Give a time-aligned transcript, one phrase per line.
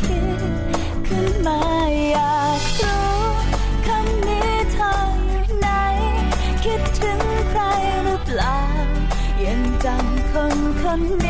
[0.00, 0.38] คิด
[1.06, 1.60] ขึ้นมา
[2.10, 3.14] อยากรู้
[3.86, 4.92] คำนี้เธอ
[5.26, 5.68] อยู่ไหน
[6.64, 7.60] คิดถึงใคร
[8.02, 8.58] หรือเปล่า
[9.44, 11.29] ยังจำคนคนนี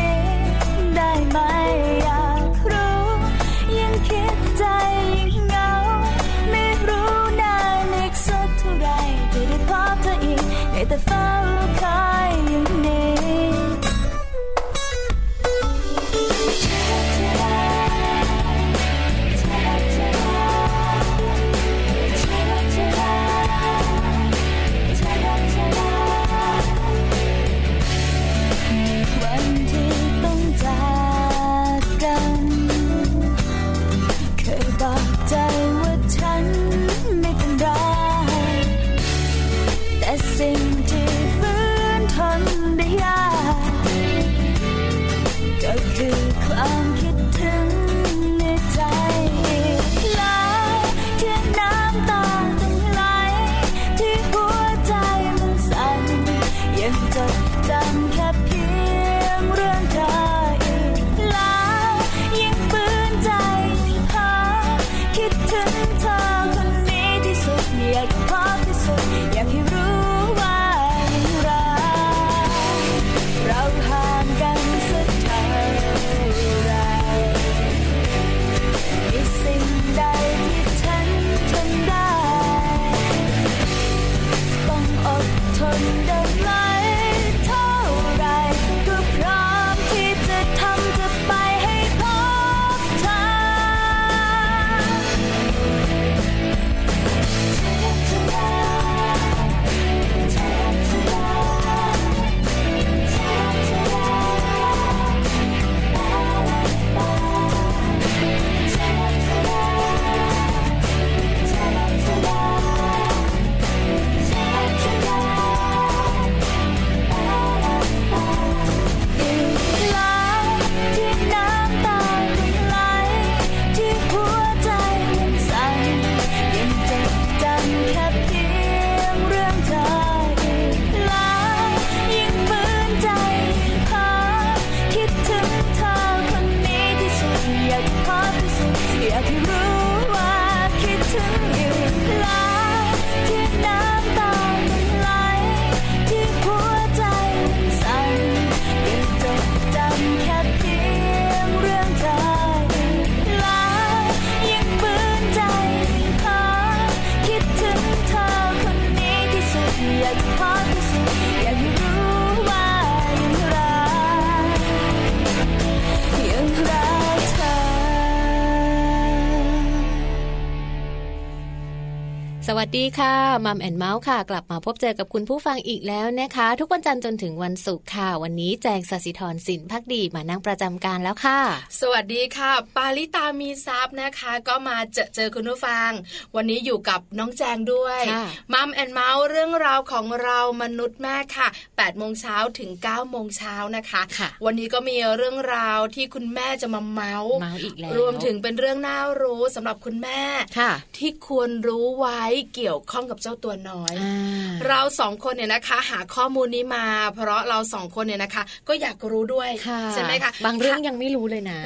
[172.57, 181.39] วัสดีค่ะ Mom and Mouth ค่ะ กลับมาพบเจอกับคุณผู้ฟังอีกแล้วนะคะ ทุกวันจันทร์จนถึงวันศุกร์ค่ะ วันนี้แจงศศิธรสินพักดีมานั่งประจำการแล้วค่ะ
[181.81, 185.89] สวัสดีค่ะ ปาลิตามีซับนะคะ ก็มาเจอเจอคุณผู้ฟัง
[186.35, 200.21] วันนี้อยู่กับน้องแจงด้วยค่ะ Mom and Mouth เรื่องราวของเรามนุษย์แม่ค่ะ8โมงเช้าถึง9โมงเช้านะคะค่ะวันนี้ก็มีเรื่องราวที่คุณแม่จะมาเมาท์เมาท์อีกแล้วรวมถึงเป็นเรื่องน่ารู้สำหรับคุณแม่
[200.59, 206.85] ค่ะที่ควรรู้ไว้เกี่ยวข้องกับเจ้าตัวน้อยอ่าเราสองคนเนี่ยนะคะ หาข้อมูลนี้มา
[207.15, 211.59] เพราะเราสองคนเนี่ยนะคะ ก็อยากรู้ด้วยค่ะใช่ไหมคะบางเรื่องยังไม่รู้เลยนะ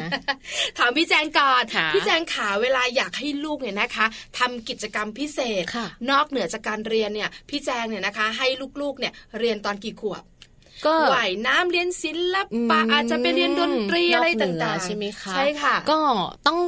[0.78, 4.06] ถามพี่แจงก่อนค่ะพี่แจงขาเวลาอยากให้ลูกเนี่ยนะคะ
[4.40, 8.48] ทำกิจกรรมพิเศษค่ะนอกเหนือจากการเรียนเนี่ยพี่แจงเนี่ยนะคะ ให้
[8.82, 10.24] ลูกๆเนี่ยเรียนตอนกี่ขวบ
[10.88, 16.00] ก็ว่ายน้ำเรียนศิลปะอืมอาจจะไปเรียนดนตรีอะไรนกเหนืต่างๆใช่ไหมคะใช่ค่ะ ก็
[16.48, 16.60] ต้อง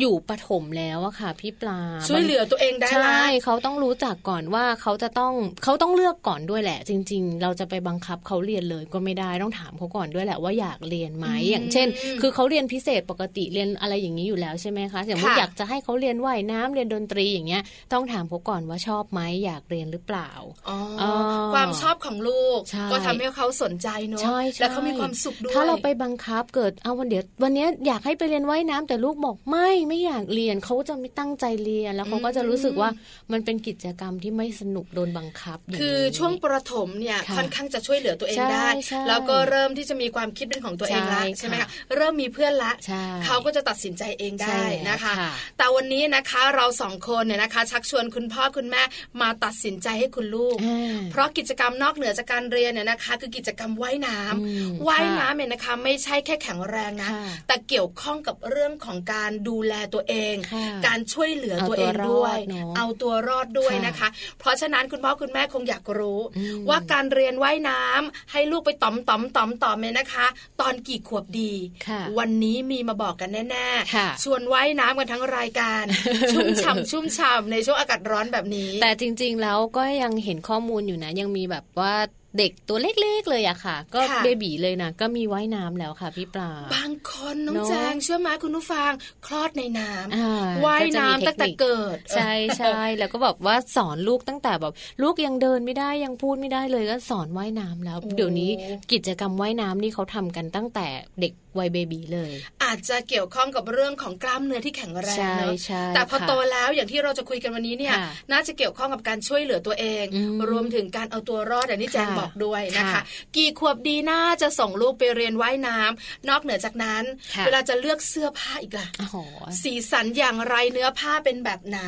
[0.00, 5.32] อยู่ปฐมแล้วอะค่ะ พี่ปลาช่วยเหลือตัวเองได้ใช่ละเขาต้องรู้จักก่อนว่าเขาจะต้อง
[5.64, 11.88] เขาต้องเลือกก่อนด้วยแหละ จริง ๆ เราจะไปบังคับเขาเรียนเลยก็ไม่ได้ต้องถามเขาก่อนด้วยแหละว่าอยากเรียนไหมอย่างเช่น
[12.20, 17.62] คือเขาเรียนพิเศษปกติเรียนอะไรอย่างนี้อยู่แล้วใช่ไหมคะอย่างว่าค่ะอยากจะให้เขาเรียนว่ายน้ำเรียนดนตรีอย่างเงี้ย
[17.92, 20.30] ต้องถามเขาก่อนว่าชอบไหมอยากเรียนหรือเปล่า
[20.68, 21.10] อ๋ออ๋อ
[21.54, 32.90] ความชอบของลูกใช่ก็ทำให้เขาสนใจเนอะใช่ใช่และเขามีความสุขด้วยถ้าเราไปบังคับเกิดเอาวันเดี๋ยววันเนี้ยอยากให้ไปเรียนว่ายน้ำแต่ลูกบอกไม่ไม่อยากเรียนเขาจะไม่ตั้งใจเรียนแล้วเขาก็จะรู้สึกว่า
[33.32, 48.82] มันเป็นกิจกรรมที่ไม่สนุกโดนบังคับย่างนี้คือช่วงประถมเนี่ยค่ะค่อนข้างจะช่วยเหลือตัวเองใช่ได้ใช่แล้วก็เริ่มที่จะมีความคิดเป็นของตัวเองละใช่ใช่ไหมค่ะคะเริ่มมีเพื่อนละใช่เขาก็จะตัดสินใจเองได้ใช่แล้วนะคะค่ะแต่วันนี้นะคะเราสองคนเนี่ยนะคะ ชักชวนคุณพ่อคุณแม่
[49.20, 64.08] มาตัดสินใจให้คุณลูกอ่าเพราะกิจกรรมนอกเหนือจากการเรียนเนี่ยนะคะ คือกิจกรรมว่ายน้ำอืมว่ายค่ะน้ำเนี่ยนะคะ ไม่ใช่แค่แข็งแรงนะค่ะแต่เกี่ยวข้องกับเรื่องของการดูแลตัวเองค่ะการช่วยเหลือเอาตัวเองตัวรอดด้วยเนอะเอาตัวรอดด้วยค่ะนะคะ
[64.38, 70.26] เพราะฉะนั้นคุณพ่อคุณแม่คงอยากรู้อืมว่าการเรียนว่ายน้ำให้ลูกไปต๋อมต๋อมต๋อมต๋อมเนี่ยนะคะ
[70.60, 71.52] ตอนกี่ขวบดี
[71.86, 75.84] ค่ะวันนี้มีมาบอกกันแน่ค่ะๆชวนว่ายน้ำกันทั้งรายการ
[76.32, 81.94] ชุ่มฉ่ำชุ่มฉ่ำในช่วงอากาศร้อนแบบนี้ แต่จริง ๆ แล้วก็ยังเห็นข้อมูลอยู่นะ ยังมีแบบว่า
[82.38, 88.90] เด็กตัวเล็กๆเลยอะค่ะ ก็ค่ะเบบีเลยนะก็มีว่ายน้ำแล้วค่ะพี่ปลาบางคนน้องเนอะแจงเชื่อไหมคุณผู้ฟัง
[89.26, 94.72] คลอดในน้อ่าำว่ายก็จะมีน้ำตั้งแต่ทคคเกิด ใช่ใช่แล้วก็แบบว่าสอนลูกตั้งแต่แบบ
[95.02, 98.50] ลูกยังเดินไม่ได้ยังพูดไม่ได้เลยก็สอนว่ายน้ำแล้วโอ้เดี๋ยวนี้
[98.92, 100.86] กิจกรรมว่ายน้ำนี่เขาทำกันตั้งแต่
[101.20, 102.32] เด็ก วัยเบบีเลย
[102.64, 113.02] อาจจะเกี่ยวข้องกับเรื่องของกล้ามเนื้อที่แข็งแรงใช่เนอะใช่แต่พอค่ะโตแล้วอย่างที่เราจะคุยกันวันนี้เนี่ยค่ะน่าจะเกี่ยวข้องกับการช่วยเหลือตัวเองอืมรวมถึงการเอาตัวรอดอย่างที่แจงค่ะบอกด้วยนะคะค่ะ
[113.36, 117.04] กี่ขวบดีน่าจะส่งลูกไปเรียนว่ายน้ำนอกเหนือจากนั้น
[117.34, 119.16] ค่ะเวลาจะเลือกเสื้อผ้าอีกล่ะโอ้โห
[119.62, 121.80] สีสันอย่างไรเนื้อผ้าเป็นแบบไหน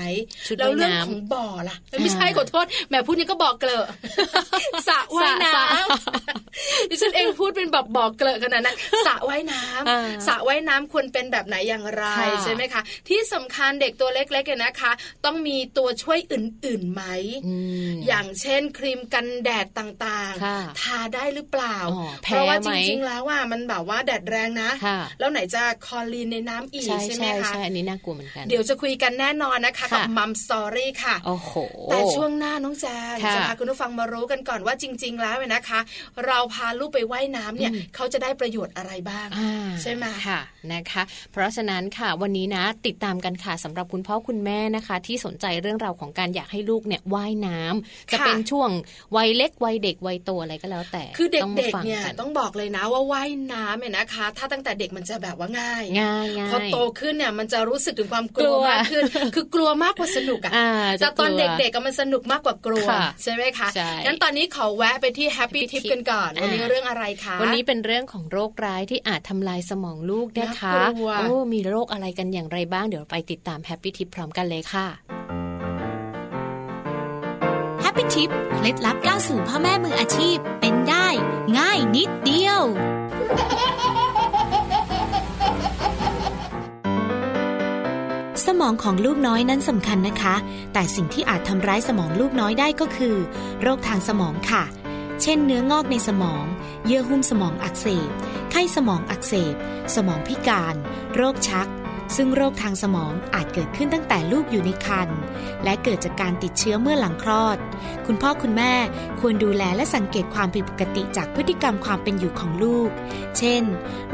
[0.46, 3.88] ชุดแล้วเรื่องว่ายน้ำของบ่อล่ะไม่ใช่อ่าขอโทษแหมพูดนี้ก็บอกเกลอะ
[4.88, 8.76] สระว่ายน้สระำดิฉันเองพูดเป็นแบบบอกเกลอะขนาดนั้น
[9.06, 14.92] สระว่ายน้ำอ่าสระว่ายน้ำควรเป็นแบบไหนอย่างไรค่ะใช่ไหมคะ ที่สำคัญเด็กตัวเล็กๆเนี่ยนะคะ
[15.24, 17.02] ต้องมีตัวช่วยอื่นๆไหม
[17.46, 17.54] อื
[17.90, 31.52] มอย่างเช่นครีมกันแดดต่างค่ะๆทาได้หรือเปล่าอ๋อเพราะว่าแพ้จไหมริงๆแล้วว่ามันแบบว่าแดดแรงนะค่ะแล้วไหนจะคลอรีนในน้ำอีกใช่ใช่ไหมใช่คะใช่อันนี้น่ากลัวเหมือนกัน เดี๋ยวจะคุยกันแน่นอนนะคะกับค่ะมัมสตอรี่ค่ะโอ้โห
[31.90, 35.80] แต่ช่วงหน้าน้องแจงค่ะจะพาคุณผู้ฟังมารู้กันก่อนว่าจริง ๆ แล้วเนี่ยนะคะ
[36.26, 39.47] เราพาลูกไปไว่ายน้ำเนี่ยอืมเขาจะได้ประโยชน์อะไรบ้างอ่า
[39.82, 40.40] ใช่ไหมค่ะ
[40.72, 41.02] นะคะ
[41.32, 48.70] เพราะฉะนั้นค่ะวันนี้นะติดตามกันค่ะสำหรับคุณพ่อคุณแม่นะคะ ที่สนใจเรื่องราวของการอยากให้ลูกเนี่ยว่ายน้ำจะค่ะเป็นช่วง
[49.16, 59.04] วัยเล็กวัยเด็กวัยโตอะไรก็แล้วแต่ คือเต้องมาด็กฟังๆเนี่ยกันต้องบอกเลยนะว่าว่ายน้ำเนี่ยนะคะ ถ้าตั้งแต่เด็กมันจะแบบว่าง่ายง่ายง่ายพอโตขึ้นเนี่ยมันจะรู้สึกถึงความกลัวกลัวมากขึ้น
[59.34, 60.68] คือกลัวมากกว่าสนุกอะอ่า
[61.00, 74.86] จะแต่ตอนกลัวเด็กๆก็มันสนุกมากกว่ากลัวค่ะใช่ไหมคะใช่งั้นตอนนี้ขอแวะไปที่ Happy Happy Tip Tip กันก่อนวันนี้อ่าเรื่องอะไรคะวันนี้เป็นเรื่องของโรคร้ายที่อาจทำลายสมองลูกนะคะน่ากลัวโอ้มีโรคอะไรกันอย่างไรบ้าง เดี๋ยวไปติดตาม Happy Tip พร้อมกันเลยค่ะ
[77.80, 81.06] Happy Tip เคล็ดลับก้าวสู่พ่อแม่มืออาชีพเป็นได้
[81.58, 82.60] ง่ายนิดเดียว
[88.46, 90.34] สมองของลูกน้อยนั้นสำคัญนะคะ
[90.72, 93.16] แต่สิ่งที่อาจทำร้ายสมองลูกน้อยได้ก็คือ
[93.62, 94.64] โรคทางสมองค่ะ
[95.22, 96.44] เช่นเนื้องอกในสมอง
[96.86, 98.10] เยื่อหุ้มสมองอักเสบ
[98.50, 99.54] ไข้สมองอักเสบ
[99.94, 100.74] สมองพิการ
[101.14, 101.68] โรคชัก
[102.16, 105.18] ซึ่งโรคทางสมองอาจเกิดขึ้นตั้งแต่ลูกอยู่ในครรภ์
[105.64, 107.58] และเกิดจากการติดเชื้อเมื่อหลังคลอด
[108.06, 108.72] คุณพ่อคุณแม่
[109.20, 112.90] ควรดูแลและสังเกตความผิดปกติจากพฤติกรรมความเป็นอยู่ของลูก
[113.38, 113.62] เช่น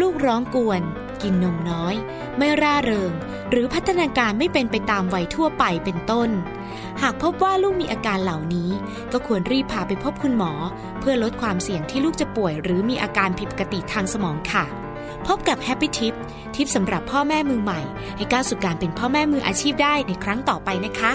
[0.01, 0.83] ลูกร้องกวน
[1.23, 1.95] กินนมน้อย
[2.39, 3.13] ไม่ร่าเริง
[3.51, 6.31] หรือพัฒนาการไม่เป็นไปตามวัยทั่วไปเป็นต้น
[7.03, 8.71] หากพบว่าลูกมีอาการเหล่านี้
[9.13, 10.53] ก็ควรรีบพาไปพบคุณหมอ
[11.01, 14.65] เพื่อลดความเสี่ยงที่ลูกจะป่วย หรือมีอาการผิดปกติทางสมองค่ะ
[15.27, 16.15] พบกับ Happy t i ป
[16.57, 17.81] ทิปสำหรับพ่อแม่มือใหม่
[18.17, 21.13] ให้ก้าวสู่การเป็นพ่อแม่มืออาชีพได้ในครั้งต่อไปนะคะ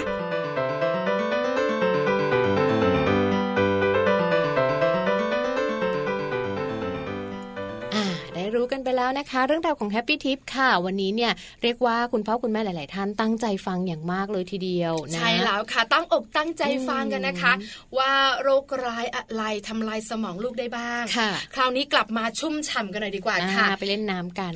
[9.00, 17.52] แล้วนะคะ เรื่องราวของแฮปปี้ทิปค่ะ วันนี้เนี่ยเรียกว่าคุณพ่อคุณแม่หลาย ๆ ท่านตั้งใจฟังอย่างมากเลยทีเดียวนะใช่แล้วค่ะ ตั้งอกตั้งใจฟังกันนะคะ
[17.98, 24.54] ว่าโรคร้ายอะไรทำลายสมองลูกได้บ้างค่ะ คราวนี้กลับมาชุ่มฉ่ำกันหน่อยดีกว่าค่ะอ่าไปเล่นน้ำกัน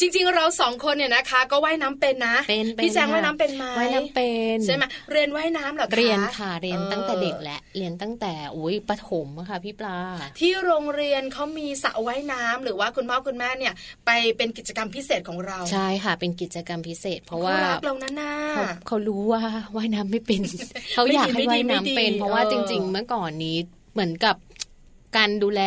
[0.00, 9.98] จริง ๆ เราสองคนเนี่ยนะคะ ก็ว่ายน้ำเป็นนะเป็นเป็นพี่แจงค่ะว่ายน้ำเป็นไหมว่ายน้ำเป็นใช่ไหมเรียนว่ายน้ำเหรอคะเรียนค่ะเรียนตั้งแต่เด็กออแหละเรียนตั้งแต่อุ้ยประถมอะค่ะพี่ปลา
[10.40, 13.74] ที่โรงเรียนเขามีสระว่ายน้ำหรือว่าคุณพ่อคุณแม่เนี่ย
[14.06, 19.42] ไปเป็นกิจกรรมพิเศษของเรา ใช่ค่ะ เป็นกิจกรรมพิเศษ เพราะว่าขรักเรานะน่าเขาเขารู้ว่า
[19.76, 20.42] ว่ายน้ำไม่เป็น
[20.94, 23.56] เขาอยากให้ไม่ดีว่ายน้ำเป็นไม่ดีเพราะว่าเออจริง ๆ เมื่อก่อนนี้
[23.92, 24.36] เหมือนกับ
[25.16, 25.62] การดูแล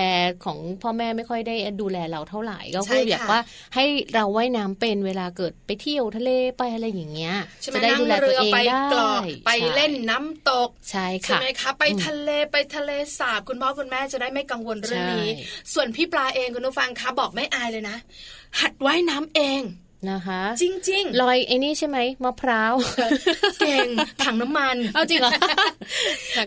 [0.46, 3.40] ของพ่อแม่ไม่ค่อยได้ดูแลเราเท่าไหร่ก็คืออยากว่า
[3.76, 17.98] ให้เราว่ายน้ำเป็นเวลาเกิดไปเที่ยวทะเลไปอะไรอย่างเงี้ยใช่ไหมจะได้นั่งดูแลตัวเรือเองไปได้เกาะไปใช่เล่นน้ำตกใช่ใช่ค่ะไหมคะไปทะเลไปทะเลสาบคุณพ่อคุณแม่จะได้ไม่กังวลเรื่องนี้ใช่ส่วนพี่ปลาเองคุณผู้ฟังคะบอกไม่อายเลยนะ
[18.62, 19.62] หัดว่ายน้ำเอง
[20.12, 23.88] นะคะ จริงลอยไอ้นี่ใช่ไหมมะพร้าวๆเก่ง
[24.24, 25.32] ถังน้ำมันเอาจริงเหรอ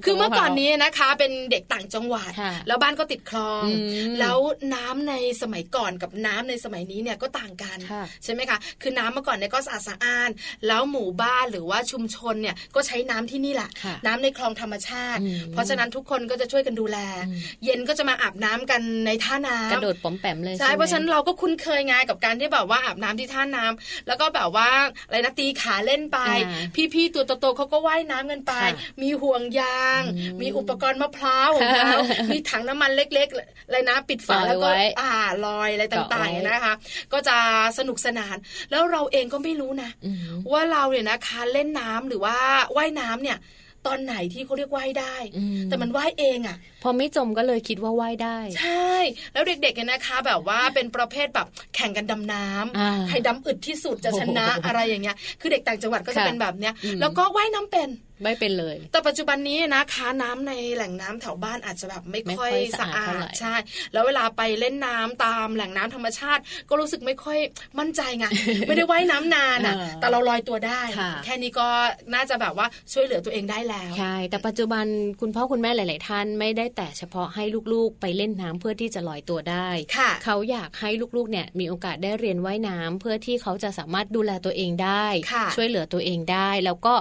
[0.05, 3.73] คือเมื่อก่อนนี้นะคะ เป็นเด็กต่างจังหวัดค่ะแล้วบ้านก็ติดคลองอื
[4.13, 4.39] มแล้ว
[4.75, 10.31] น้ำในสมัยก่อนกับน้ำในสมัยนี้เนี่ยก็ต่างกันค่ะใช่ไหมคะ คือน้ำเมื่อก่อนเนี่ยก็สะอาดสะอ้าน
[10.67, 24.69] แล้วหมู่บ้านหรือว่าชุมชนเนี่ยก็ใช้น้ำที่นี่แหละค่ะน้ำในคลองธรรมชาติอืมเพราะฉะนั้นทุกคนก็จะช่วยกันดูแลอืมเย็นก็จะมาอาบน้ำกันในท่าน้ำกระโดดป๋อมแปมเลยใช่ไหมเพราะฉะนั้นเราก็คุ้นเคยไงกับการที่แบบว่าอาบน้ำที่ท่าน้ำแล้วก็แบบว่า
[25.07, 35.15] อะไรนะตีขาเล่นไปอ่าพี่ๆตัวโตๆเขาก็ว่ายน้ำกันไปค่ะมีห่วงยางอืมมีอุปกรณ์มะพร้าวของเขาค่ะมีถังน้ำมันเล็กๆเลยนะปิดฝาลอยแล้วก็ไว้อ่า
[35.47, 36.75] ลอยอะไรต่างเกาะไว้ๆนะคะ
[37.13, 37.37] ก็จะ
[37.79, 38.37] สนุกสนาน
[38.71, 40.19] แล้วเราเองก็ไม่รู้นะอืม
[40.53, 42.37] ว่าเราเนี่ยนะคะเล่นน้ำหรือว่า
[42.77, 43.39] ว่ายน้ำเนี่ย
[43.87, 48.95] ตอนไหนที่เขาเรียกว่ายได้อืมแต่มันว่ายเองอะพอไม่จมก็เลยคิดว่าว่ายได้ ใช่
[49.33, 57.89] แล้วเด็กๆเนี่ยนะคะ แบบว่าเป็นประเภทแบบแข่งกันดำน้ำอ่าใครดำอึดที่สุดจะชนะโอ้โหอะไรอย่างเงี้ย คือเด็กต่างจังหวัดก็จะค่ะเป็นแบบเนี้ยอืมแล้วก็ว่ายน้ำเป็น
[58.23, 63.55] ไม่เป็นเลย แต่ปัจจุบันนี้นะคะน้ำในแหล่งน้ำแถวบ้านอาจจะแบบไม่ไม่ค่อยค่อยสะสะอาอาดเท่าดไหร่ใช่
[63.93, 67.39] แล้วเวลาไปเล่นน้ำตามแหล่งน้ำธรรมชาติ ก็รู้สึกไม่ค่อย
[67.79, 68.27] มั่นใจไง
[68.69, 71.69] ไม่ได้ว่ายน้ำนานอะเออแต่เราลอยตัวได้ค่ะแค่นี้ก็
[72.15, 74.85] น่าจะแบบว่าช่วยเหลือตัวเองได้แล้วใช่แต่ปัจจุบัน
[75.21, 86.95] คุณพ่อคุณแม่หลาย ๆ ท่านไม่ได้แต่เฉพาะให้ลูกๆ ไปเล่นน้ำเพื่อที่จะลอยตัวได้ค่ะเขาอยากให้ลูกๆ เนี่ยมีโอกาสได้เรียนว่ายน้ำเพื่อที่เขาจะสามารถดูแลตัวเองได้ค่ะช่วยเหลือตัวเองได้แล้วก็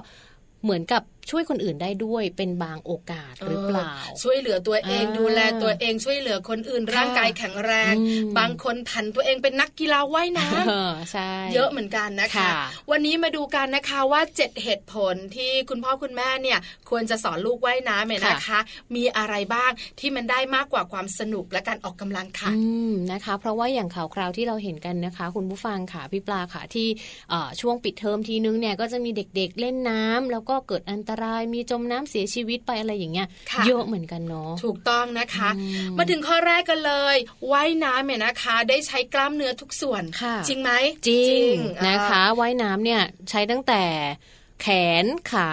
[0.64, 3.92] เหมือนกับ ช่วยคนอื่นได้ด้วยเป็นบางโอกาสหรือเปล่า
[4.24, 12.52] ช่วยเหลือตัวเองอ่าดูแลตัวเองช่วยเหลือคนอื่นค่ะร่างกายแข็งแรงอืมบางคนผันตัวเองเป็นนักกีฬาว่ายน้ำเออใช่เยอะเหมือนกันนะคะค่ะ
[12.92, 18.60] วันนี้มาดูกันนะคะว่า 7 เหตุผลที่คุณพ่อคุณแม่เนี่ยควรจะสอนลูกว่ายน้ำเนี่ยนะคะ
[18.96, 26.88] มีอะไรบ้างที่มันได้มากกว่าความสนุกและการออกกำลังค่ะอืมนะคะ เพราะว่าอย่างข่าวคราวที่เราเห็นกันนะคะ คุณผู้ฟังค่ะพี่ปลาค่ะที่
[27.30, 37.16] เอ่อช่วงปิดเทอมทีนึงเนี่ยก็จะมีเด็กๆเล่นน้ำแล้วก็เกิดอันตราย มีจมน้ำเสียชีวิตไปอะไรอย่างเงี้ยค่ะเยอะเหมือนกันเนาะถูกต้องนะคะอืมมาถึงข้อแรกกันเลย
[37.52, 40.72] ว่ายน้ำเนี่ยนะคะ ได้ใช้กล้ามเนื้อทุกส่วนค่ะจริงไหม
[41.08, 43.84] จริงอ่านะคะว่ายน้ำเนี่ยใช้ตั้งแต่
[44.62, 44.68] แข
[45.04, 45.52] นขา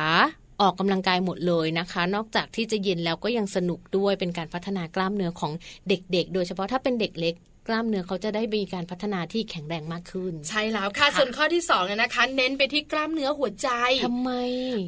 [0.61, 5.52] ออกกำลังกายหมดเลยนะคะ นอกจากที่จะเย็นแล้วก็ยังสนุกด้วยเป็นการพัฒนากล้ามเนื้อของ
[5.88, 7.35] เด็กๆ โดยเฉพาะถ้าเป็นเด็กเล็ก
[7.68, 13.68] กล้ามเนื้อเขาจะได้มีการพัฒนาที่แข็งแรงมากขึ้น ใช่แล้วค่ะค่ะส่วนข้อที่สองเนี่ยนะคะ เน้นไปที่กล้ามเนื้อหัวใจ
[14.04, 14.30] ทำไม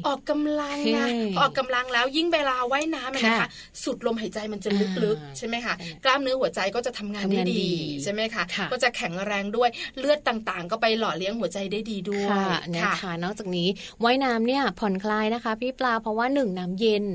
[0.07, 3.49] ออกกำลังนะเฮ้ออกกำลังแล้วยิ่งเวลาว่ายน้ำเนี่ยนะคะค่ะ
[3.83, 7.71] สุดลมหายใจมันจะลึกอ่าๆใช่ไหมคะใช่กล้ามเนื้อหัวใจก็จะทำงานได้ทำงานดีดี
[8.03, 9.69] ใช่ไหมคะค่ะก็จะแข็งแรงด้วย
[9.99, 13.67] เลือดต่างๆ ก็ไปหล่อเลี้ยงหัวใจได้ดีด้วยค่ะนะคะนอกจากนี้
[14.03, 17.05] ว่ายน้ำเนี่ยผ่อนคลายนะคะ พี่ปลาเพราะว่าหนึ่งน้ำเย็น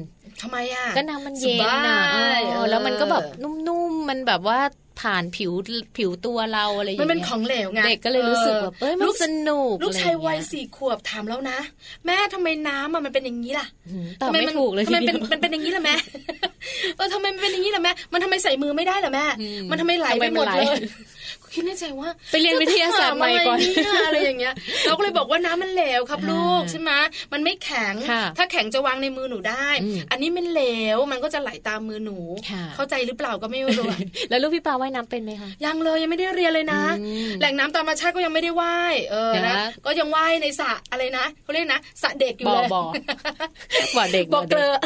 [0.41, 4.59] ทำไมอะก็น้ำมันเย็นสนะบายเออเออแล้วมันก็แบบนุ่มๆมันแบบว่า
[5.01, 5.53] ผ่านผิว
[5.97, 11.59] ผิวตัวเราอะไรอย่างมันเงี้ยเป็นของเหลวไงเด็กก็เลยรู้สึกแบบเอ้ยมันลูกสนุกลูกชายอะไรอวัยงเงี้สี่ขวบถามแล้วนะ
[12.07, 15.95] แม่ทำไมน้ำอะมันเป็นอย่างนี้ล่ะอืมตอบไม่ถูกเลยทำไมทีเป็นเดียวมันเป็นอย่างนี้ล่ะแม่
[16.97, 20.81] เออทำไมมันเป็นอย่างนี้ล่ะแม่มันทำไมใส่มือไม่ได้ล่ะแม่อืมมันทำไมไหลทำไมไปหมดมันไหลเลย
[21.55, 24.55] คิดในใจว่า ไปเรียนวิทยาศาสตร์ใหม่ก่อนจะถามอะไรเนี่ยอะไรอย่างเงี้ย
[24.87, 26.91] เราก็เลยบอกว่าน้ำมันเหลวครับอ่าลูกใช่ไหม
[27.33, 30.63] มันไม่แข็งค่ะถ้าแข็งจะวางในมือหนูได้อืมอันนี้มันเหล
[30.97, 32.19] วมันก็จะไหลตามมือหนู
[32.51, 33.99] ค่ะเข้าใจหรือเปล่าก็ไม่รู้อะ
[34.31, 42.85] แล้วลูกพี่ปลาว่ายน้ำเป็นไหมคะยังเลยยังไม่ได้เรียนเลยนะอืมแหล่งน้ำธรรมชาติก็ยังไม่ได้ว่ายเออเดี๋ยวนะนะก็ยังว่ายในสระอะไรนะเขาเรียกนะสระเด็กอยู่บ่อเลยบ่อ
[43.97, 44.77] บ่อเด็กบอกเกลบ่อด็ก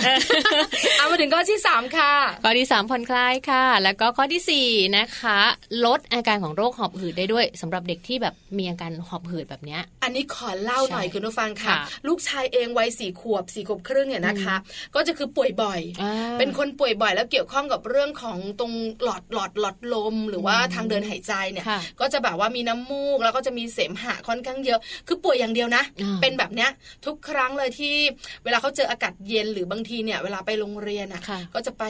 [0.98, 2.12] เอามาถึงข้อที่สามค่ะ
[2.44, 5.40] ข้อที่3ผ่อนคลายค่ะ แล้วก็ข้อทีสี่4นะคะ
[5.84, 14.56] ลดอาการของโรคหอบหืดได้ด้วยสำหรับเด็กที่แบบมีอาการหอบหืดแบบเนี้ย ออันนี้ขอเล่าหน่อยใช่คุณผู้ฟังค่ะค่ะ ลูกชายเองวัยสี่ขวบสี่ขวบครึ่งเนี่ยนะคะ
[14.94, 18.72] ก็จะคือป่วยบ่อยอ่าเป็นคนป่วยบ่อยแล้วเกี่ยวข้องกับเรื่องของตรง
[19.02, 26.70] หลอดหลอดหลอดลม หรือว่าอืมทางเดินหายใจเนี่ยค่ะก็จะแบบว่ามีน้ำมูกแล้วก็จะมีเสมหะค่อนข้างเยอะ คือป่วยอย่างเดียวนะอ่าเป็นแบบเนี้ย
[27.06, 27.94] ทุกครั้งเลยที่
[28.44, 31.84] เวลาเขาเจออากาศเย็นหรือบางทีเนี่ยเวลาไปโรงเรียนอะค่ะก็จะไป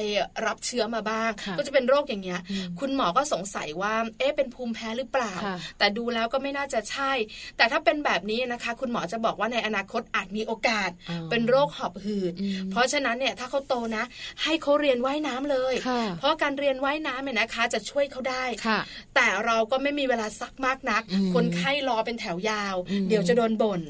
[0.46, 7.12] รับเชื้อมาบ้างค่ะก็จะเป็นโรคอย่างเงี้ยอืมคุณหมอก็สงสัยว่าเอ๊ะเป็นภูมิแพ้หรือเปล่าค่ะแต่ดูแล้วก็ไม่น่าจะใช่
[7.56, 14.04] แต่ถ้าเป็นแบบนี้นะคะ คุณหมอจะบอกว่าในอนาคตอาจมีโอกาสอ๋อเป็นโรคหอบหืดอืมเพราะฉะนั้นเนี่ยถ้าเขาโตนะ
[14.42, 18.80] ให้เขาเรียนว่ายน้ำเลยค่ะเพราะการเรียนว่ายน้ำเนี่ยนะคะ จะช่วยเขาได้ค่ะ
[19.14, 23.80] แต่เราก็ไม่มีเวลาซักมากนักอืมคนไข้รอเป็นแถวยาวอืมเดี๋ยวจะโดนบ่น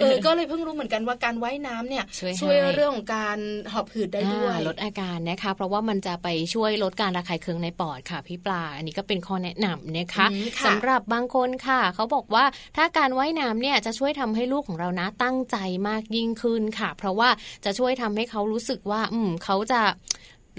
[0.00, 2.04] เออก็เลยเพิ่งรู้เหมือนกันว่าการว่ายน้ำเนี่ย
[2.40, 3.38] ช่วยให้เรื่องของการ
[3.72, 12.44] หอบหืดได้ด้วยอ่าลดอาการนะคะ เพราะว่ามันจะไปช่วยลดการระคายเคืองในปอดค่ะพี่ปลา อันนี้ก็เป็นข้อแนะนำนะคะอืมค่ะสำหรับบางคนค่ะ เขาบอกว่า
[12.76, 15.56] ถ้าการว่ายน้ำเนี่ยจะช่วยทำให้ลูกของเรานะตั้งใจ
[15.88, 17.28] มากยิ่งขึ้นค่ะ เพราะว่า
[17.64, 19.80] จะช่วยทำให้เขารู้สึกว่า อืมเขาจะ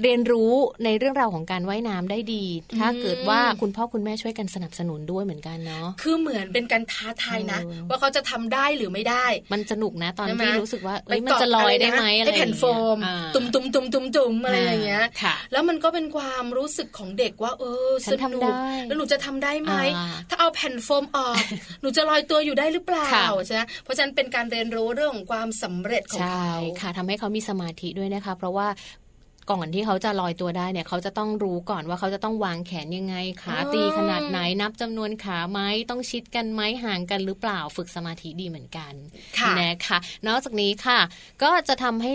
[0.04, 0.54] เรียนรู้
[0.86, 2.46] ในเรื่องราวของการว่ายน้ำได้ดี
[2.80, 12.64] ถ้าเกิดว่าคุณพ่อคุณแม่ช่วยกันสนับสนุนด้วยเหมือนกันเนาะคือเหมือนเป็นการท้าทายนะเออว่าเขาจะทำได้หรือไม่ได้ มันสนุกนะตอนใช่ไหมที่รู้สึกว่าไปเอ้ยมันจะลอยได้ไหมเกาอะไรไอ้แผ่นโฟ
[12.96, 18.54] มอ่าตุ่มตุ่มตุ่มตุ่มตุ่มอะไรอย่างเงี้ยค่ะแล้วมันก็เป็นความรู้สึกของเด็กว่า เออฉัสนทำนุได้ก
[18.88, 21.38] แล้วหนูจะทำได้ไหมอ่าถ้าเอาแผ่นโฟมออก
[21.82, 28.68] หนูจะลอยตัวอยู่ได้หรือเปล่าค่ะใช่ไหมเพราะฉะนั้นเป็นการเรียนรู้เรื่องของความสำเร็จของใช่เขาค่ะทำให้เขามีสมาธิด้วยนะคะ เพราะว่า
[29.52, 38.94] ก่อนที่เขาจะลอยตัวได้เนี่ยเขาจะต้องรู้ก่อนว่าเขาจะต้องวางแขนยังไง ขาอ๋อตีขนาดไหนนับจำนวนขาไหมต้องชิดกันไหมห่างกันหรือเปล่าฝึกสมาธิดีเหมือนกัน
[39.40, 41.00] ค่ะนะคะนอกจากนี้ค่ะ
[41.44, 42.14] ก็จะทำให้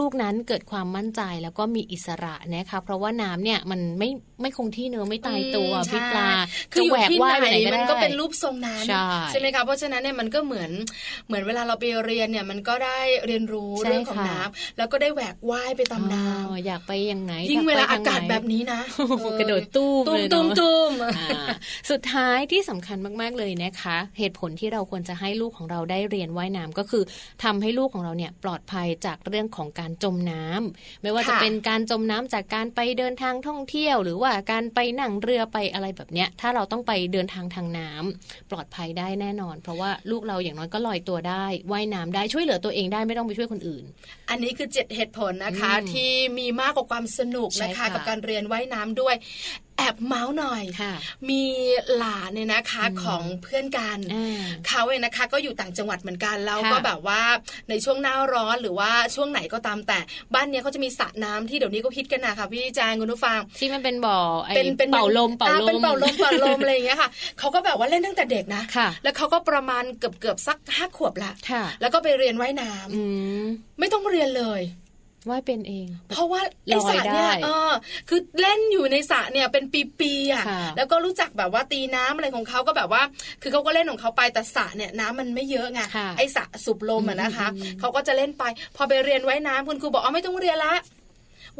[0.00, 4.10] ลูกๆนั้นเกิดความมั่นใจแล้วก็มีอิสระนะคะเพราะว่าน้ำเนี่ยมันไม่
[4.42, 6.28] ไม่คงที่เนื้อะไม่ตายตัวอืมพี่ปลา
[6.72, 8.84] คือจะอยู่แหวกที่ว่ายไหไปนไหนก็มันได้ก็เป็นรูปทรงนั้น
[9.30, 10.70] ใช่ไหมคะเพราะฉะนั้นเนี่ยมันก็เหมือน
[11.26, 21.44] เหมือนเวลาเราไปเรียนเนี่ยมันก็ได้เรียนรู้ใช่เรื่องของค่ะน้ำแล้วก็ได้แหวกว่ายไปตามน้อ๋ออยากไปยังไงำยิ่งอยเวลาไปอาทงกาศไหนแบบนี้นะโอ้โหเออกระโดดตู้มตุ้มเลยตุ้มเนาะตุ้มอ่า
[21.90, 27.02] สุดท้ายที่สำคัญมากๆเลยนะคะ เหตุผลที่เราควรจะให้ลูกของเราได้เรียนว่ายน้ำก็คือ
[27.44, 43.84] ทำให้ลูกของเราเนี่ยปลอดภัยจากเรื่องของการจมน้ำไม่ว่าจะค่ะเป็นการจมน้ำจากการไปเดินทางท่องเที่ยว หรือว่าการไปนั่งเรือไปอะไรแบบเนี้ย ถ้าเราต้องไปเดินทางทางน้ำปลอดภัยได้แน่นอน เพราะว่าลูกเราอย่างน้อยก็ลอยตัวได้ว่ายน้ำได้ช่วยเหลือตัวเองได้ไม่ต้องไปช่วยคนอื่น
[44.30, 49.14] อันนี้คือเจ็ดเหตุผลนะคะอืมที่มีมากกว่าความสนุกใช่นะคะค่ะกับการเรียนว่ายน้ำด้วย
[49.78, 50.94] แอบเมาส์หน่อยค่ะ
[51.30, 51.42] มี
[51.96, 57.20] หลานเนี่ยนะคะอืมของเพื่อนกันอ่าเขาเองนะคะก็อยู่ต่างจังหวัดเหมือนกันแล้วค่ะก็แบบว่า
[57.68, 59.98] ในช่วงหน้าร้อนหรือว่าช่วงไหนก็ตามแต่
[60.34, 73.02] บ้านเนี้ยเขาจะมีสระน้ำที่เดี๋ยวนี้ก็ฮิตกันนะคะพี่แจงคุณผู้ฟังที่มันเป็นบ่อไอ้เป็นเป็นเป่าลมเป่าอ่ลมเป็นเป่าลมเป่าลมอะไรอย่างเงี้ยค่ะเขาก็แบบว่าเล่นตั้งแต่เด็กนะค่ะแล้วเขาก็ประมาณเกือบเกือบสักห้าขวบละค่ะแล้วก็ไปเรียนว่ายน้ำอื
[73.42, 73.44] ม
[73.80, 74.60] ไม่ต้องเรียนเลย
[75.30, 77.72] ว่ายเป็นเอง เพราะว่าไอ้ลอยสระเนี่ยได้เออ
[78.08, 79.64] คือเล่นอยู่ในสระเนี่ยเป็น
[80.00, 83.02] ปีๆอะค่ะแล้วก็รู้จักแบบว่าตีน้ำอะไรของเขาก็แบบว่า
[83.42, 88.44] คือเขาก็เล่นของเขาไปแต่สระเนี่ยน้ำมันไม่เยอะไงค่ะไอ้สระสูบลมอะนะคะอืมเขาก็จะเล่นไป
[88.76, 90.74] พอไปเรียนว่ายน้ำคุณครูบอกอ๋อไม่ต้องเรียนละ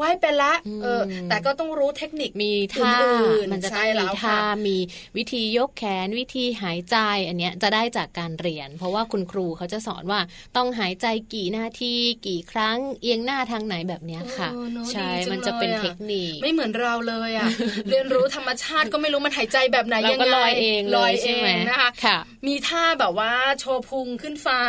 [0.01, 4.77] ว่ายเป็นละอืมเออ แต่ก็ต้องรู้เทคนิคมีท่าอื่นๆมันจะต้อใช่งแล้มีวท่าค่ะมี
[5.17, 6.97] วิธียกแขนวิธีหายใจ
[7.29, 10.21] อันเนี้ยจะได้จากการเรียน เพราะว่าคุณครูเขาจะสอนว่า
[10.57, 11.95] ต้องหายใจกี่นาที
[12.27, 17.49] กี่ครั้งเอียงหน้าทางไหนแบบเนี้ยค่ะเออเนอะใช่ดีจังมันจะเป็นเลยอะเทคนิค ไม่เหมือนเราเลยอะ
[17.91, 24.61] เรียนรู้ธรรมชาติก็ไม่รู้มันหายใจแบบไหนเรายังก็ไงลอยเองเลลอยยใช่เอไหมงนะคะค่ะมีท่าแบบว่าโชว์พุงขึ้นฟ้า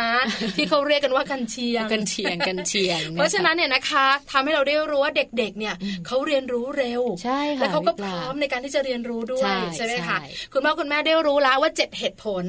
[0.56, 5.74] ที่เขาเรียกกันว่ากันเชียงกันเชียงกันเชียง เพราะฉะนั้นเนี่ยนะคะทำให้เราได้รู้ว่าเด็กๆเนี่ย
[6.06, 12.44] เขาเรียนรู้เร็วใช่ค่ะแล้วเขาก็พี่ปพลาร้อมในการที่จะเรียนรู้ด้วยใช่ใช่ไหมคะใช่คุณพ่อคุณแม่ได้รู้แล้วว่าเจ็ดเหตุผล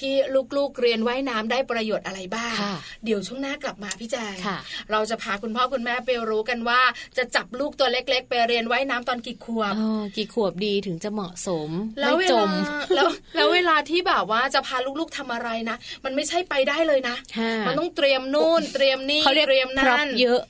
[0.00, 0.12] ที่
[0.56, 4.58] ลูกๆเรียนว่ายน้ำได้ประโยชน์อะไรบ้างค่ะเดี๋ยวช่วงหน้ากลับมาพี่แจงค่ะ
[4.90, 6.80] เราจะพาคุณพ่อคุณแม่ไปรู้กันว่า
[7.16, 12.50] จะจับลูกตัวเล็ก ๆ ไปเรียนว่ายน้ำตอนกี่ขวบอ๋อกี่ขวบดีถึงจะเหมาะสมแล้วไม่เวจลาม
[12.94, 20.40] แล้วแล้วเวลาที่แบบว่าจะพาลูกๆทำอะไรนะ มันไม่ใช่ไปได้เลยนะค่ะมันต้องเตรียมนู่นเตรียมนี่เขาเรียกเตรียมพร็อนั่พนเยอะ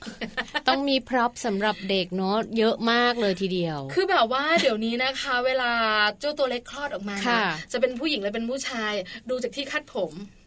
[0.67, 5.71] ต้องมี prop สำหรับเด็กเนาะเยอะมากเลยทีเดียว คือแบบว่าเดี๋ยวนี้นะคะ เวลา
[6.19, 8.93] เจ้าตัวเล็กคลอดออกมาค่ะจะเป็นผู้หญิงหรือเป็นผู้ชาย
[9.29, 10.39] ดูจากที่คัดผมอ่า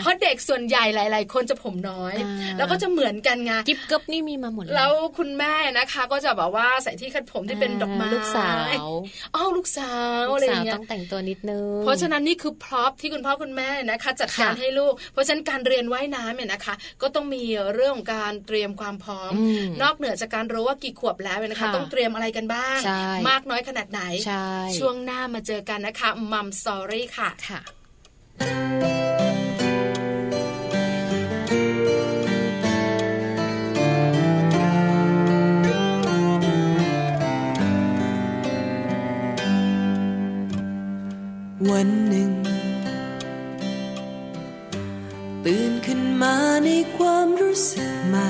[0.00, 8.48] เพราะเด็กส่วนใหญ่หลาย ๆ คนจะผมน้อยอ่าแล้วก็จะเหมือนกันไงกิ๊บกั๊บนี่มีมาหมดแล้วคุณแม่นะคะ ก็จะแบบว่าใส่ที่คัดผมที่เป็นดอกไม้ลูกสา
[8.88, 8.90] ว
[9.34, 17.42] อ้าวลูกสาวลูกสาวอะไรอย่างเงี้ยต้องแต่งตัวนิดนึงเพราะฉะนั้นนี่คือ prop ที่คุณพ่อคุณแม่นะคะ จัดการค่ะให้ลูก เพราะฉะนั้นการเรียนว่ายน้ำเนี่ยนะคะ ก็ต้องมี
[17.74, 27.60] เรื่องของการเตรียมความพร้อมอืมนอกเหนือจากการรู้ว่ากี่ขวบแล้วเนี่ยนะคะค่ะต้องเตรียมอะไรกันบ้างใช่มากน้อยขนาดไหนใช่ช่วงหน้ามาเจอกันนะคะมัมสอรี่ค่ะค่ะ
[28.38, 42.30] วันหนึ่ง
[45.44, 48.28] ตื่นขึ้นมาในความรู้สึกใหม่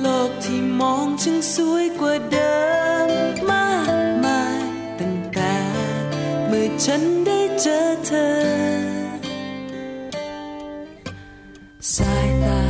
[0.00, 2.50] โลกที่มองจึงสวยกว่าเดิ
[2.82, 2.83] ม
[6.84, 8.30] ฉันได้เจอเธอ
[11.94, 12.60] สายตา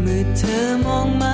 [0.00, 1.24] เมื่อเธอมองม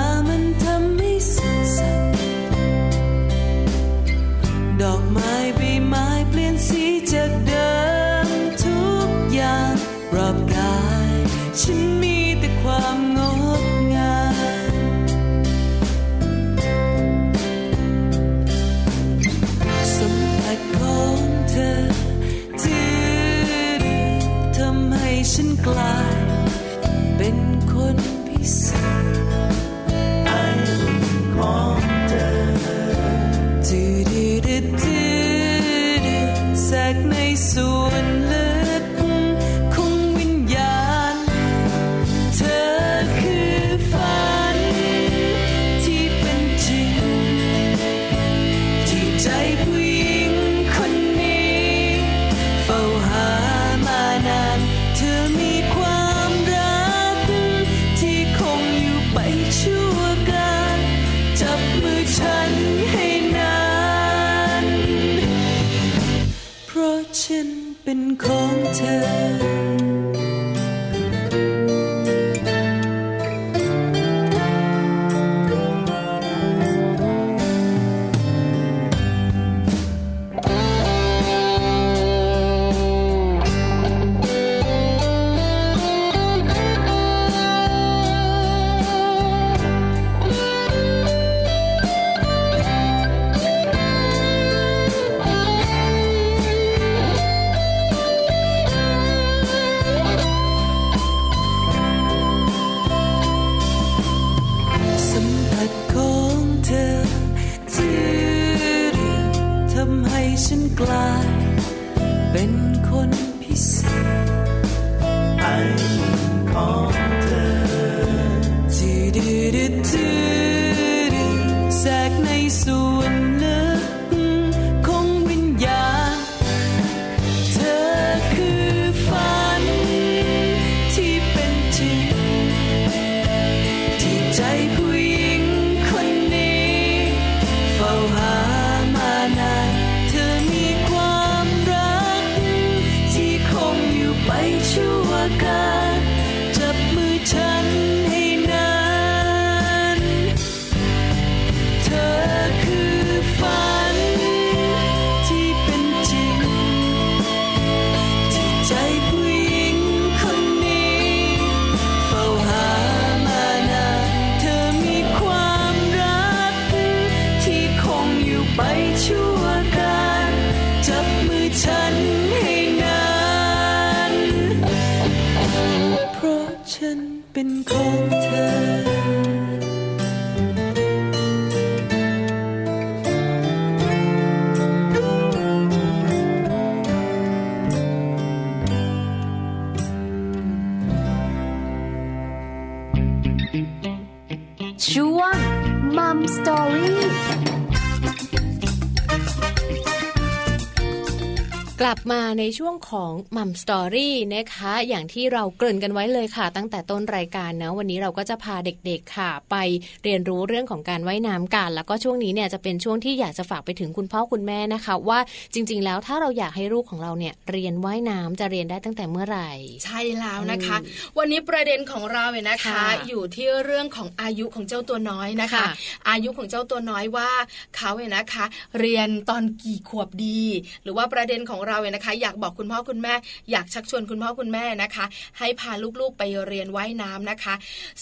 [201.91, 209.55] ลับมาในช่วงของมัมสตอรี่นะคะ อย่างที่เราเกริ่นกันไว้เลยค่ะ ตั้งแต่ต้นรายการนะวันนี้เราก็จะพาเด็กๆค่ะ ไป
[210.03, 215.19] เรียนรู้เรื่องของการว่ายน้ำกัน แล้วก็ช่วงนี้เนี่ยจะเป็นช่วงที่อยากจะฝากไปถึงคุณพ่อคุณแม่นะคะ ว่า
[215.53, 219.51] จริง ๆ แล้วถ้าเราอยากให้ลูกของเราเนี่ยเรียนว่ายน้ำจะเรียนได้ตั้งแต่เมื่อไหร่
[219.85, 220.77] ใช่แล้วนะคะ
[221.17, 225.65] วันนี้ประเด็นของเราเนี่ยนะคะค่ะอยู่ที่เรื่องของอายุของเจ้าตัวน้อยนะคะค่ะ
[226.09, 227.29] อายุของเจ้าตัวน้อยว่า
[227.77, 228.45] เขาเนี่ยนะคะ
[228.79, 230.43] เรียนตอนกี่ขวบดี
[230.83, 233.13] หรือว่าประเด็นของเราเนี่ยนะคะ อยากบอกคุณพ่อคุณแม่
[233.51, 235.05] อยากชักชวนคุณพ่อคุณแม่นะคะ
[235.39, 237.53] ให้พาลูกๆไปเรียนว่ายน้ำนะคะ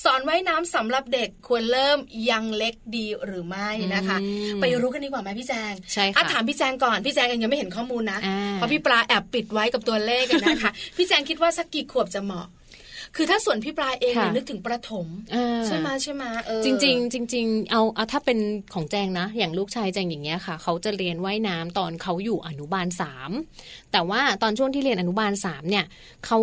[0.04, 1.98] สอนว่ายน้ำสำหรับเด็กควรเริ่ม
[2.30, 12.48] ยังเล็กดีหรือไม่นะคะอืมไปรู้กันดีกว่าไหมพี่แจงใช่ค่ะอ่ถามพี่แจงก่อนพี่แจงเองยังไม่เห็นข้อมูลนะอ่าเพราะพี่ปลาแอบปิดไว้กับตัวเลขอะนะคะ พี่แจงคิดว่าสักกี่ขวบจะเหมาะ
[13.16, 18.40] คือถ้าส่วนพี่ปลาเองเนี่ยค่ะนึกถึงประถมอ่าใช่ไหมใช่ไหมเออจริงๆจริงๆเอาเอาถ้าเป็น
[18.74, 23.32] ของแจงนะ อย่างลูกชายแจงอย่างเงี้ยค่ะ เขาจะเรียนว่ายน้ำตอนเขาอยู่อนุบาลสาม
[23.92, 25.86] แต่ว่าตอนช่วงที่เรียนอนุบาลสามเนี่ย
[26.26, 26.40] เขา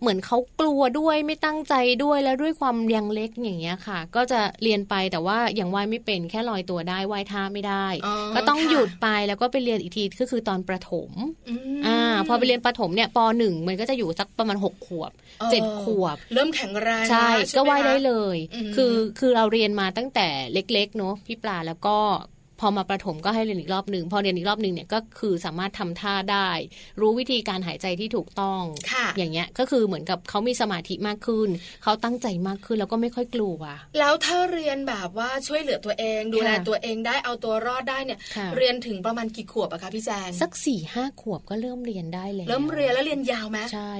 [0.00, 11.10] เหมือนเขากลัวด้วยไม่ตั้งใจด้วยแล้วด้วยความยังเล็กอย่างเงี้ยค่ะ ก็จะเรียนไปแต่ว่ายังว่ายไม่เป็นแค่ลอยตัวได้ว่ายท่าไม่ได้อ๋อก็ต้องค่ะหยุดไปแล้วก็ไปเรียนอีกทีก็คือตอนประถม
[11.48, 15.10] อืมอ่าพอไปเรียนประถมเนี่ยปหนึ่งมันก็จะอยู่สักประมาณหกขวบ
[15.42, 21.96] ออเจ็ดขวบ เริ่มแข็งแรงใช่แล้วก็หมว่ายได้คะเลยอืมคือคือเราเรียนมาตั้งแต่เล็กๆเนาะพี่ปลาแล้วก็
[22.60, 26.50] พอมาประถมก็ให้เรียนอีกรอบหนึ่งพอเรียนอีกรอบหนึ่งเนี่ยก็คือสามารถทำท่าได้
[27.00, 31.48] รู้วิธีการหายใจที่ถูกต้องค่ะอย่างเงี้ยก็คือเหมือนกับเขามีสมาธิมากขึ้น
[31.82, 33.60] เขาตั้งใจมากขึ้นแล้วก็ไม่ค่อยกลัว
[33.98, 43.92] แล้วถ้าเรียนแบบว่าช่วยเหลือตัวเอง ดูแลค่ะตัวเองได้เอาตัวรอดได้เนี่ยค่ะเรียนถึงประมาณกี่ขวบอะคะพี่แจงสักสี่ห้าขวบก็เริ่มเรียนได้แล้วเริ่มเรียนแล้วเรียนยาวไหมใช่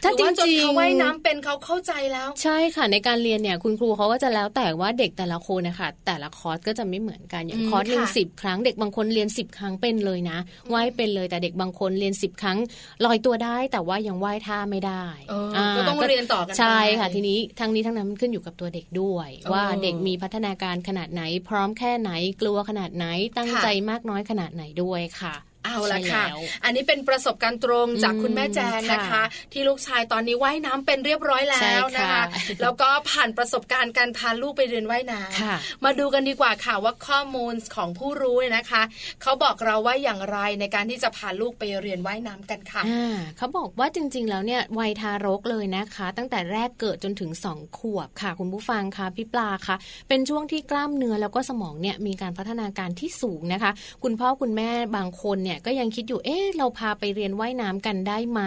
[0.00, 10.38] หรือว่าจนๆเขาว่ายน้ำเป็นเขาเข้าใจแล้ว ใช่ค่ะ ในการเรียนเนี่ยคุณครูเขาก็จะแล้วแต่ว่าเด็กแต่ละคนนะคะแต่ละคอร์สก็จะไม่เหมือนกันอย่างอืมคอร์สหนึ่งค่ะสิบครั้งเด็กบางคนเรียนสิบครั้งเป็นเลยนะ
[10.72, 12.58] ว่ายเป็นเลยแต่เด็กบางคนเรียนสิบครั้ง
[13.04, 32.24] ลอยตัวได้ แต่ว่ายังว่ายท่าไม่ได้เอออาก็ต้องเรียนต่อกันไปใช่ค่ะ ทีนี้ทั้งนี้ทั้งนั้นมันขึ้นอยู่กับตัวเด็กด้วยเออว่าเด็กมีพัฒนาการขนาดไหน พร้อมแค่ไหนกลัวขนาดไหนตั้งค่ะใจมากน้อยขนาดไหนด้วยค่ะ เอาละใช่ค่ะแล้วอันนี้เป็นประสบการณ์ตรงจากอืมคุณแม่แจงนะคะค่ะที่ลูกชายตอนนี้ว่ายน้ำเป็นเรียบร้อยแล้ใช่วนะค่ะคะ
[32.62, 38.82] แล้วก็ผ่านประสบการณ์การพาลูกไปเรียนว่ายน้ค่ะำมาดูกันดีกว่าค่ะว่าข้อมูลของผู้รู้เนี่ยนะคะ
[39.22, 49.76] เขาบอกเราว่าอย่างไรในการที่จะพาลูกไปเรียนว่ายน้ำกันค่ะอ่าเขาบอกว่าจริง ๆ แล้วเนี่ยวัยทารกเลยนะคะ ตั้งแต่แรกเกิดจนถึง2ขวบค่ะ คุณผู้ฟังค่ะพี่ปลาคะ
[50.08, 53.70] เป็นช่วงที่กล้ามเนื้อแล้วก็สมองเนี่ยมีการพัฒนาการที่สูงนะคะ
[54.02, 58.40] คุณพ่อคุณแม่บางคนเนี่ยก็ยังคิดอยู่เอ๊ะเราพาไปเรียนว่ายน้ำกันได้ไหม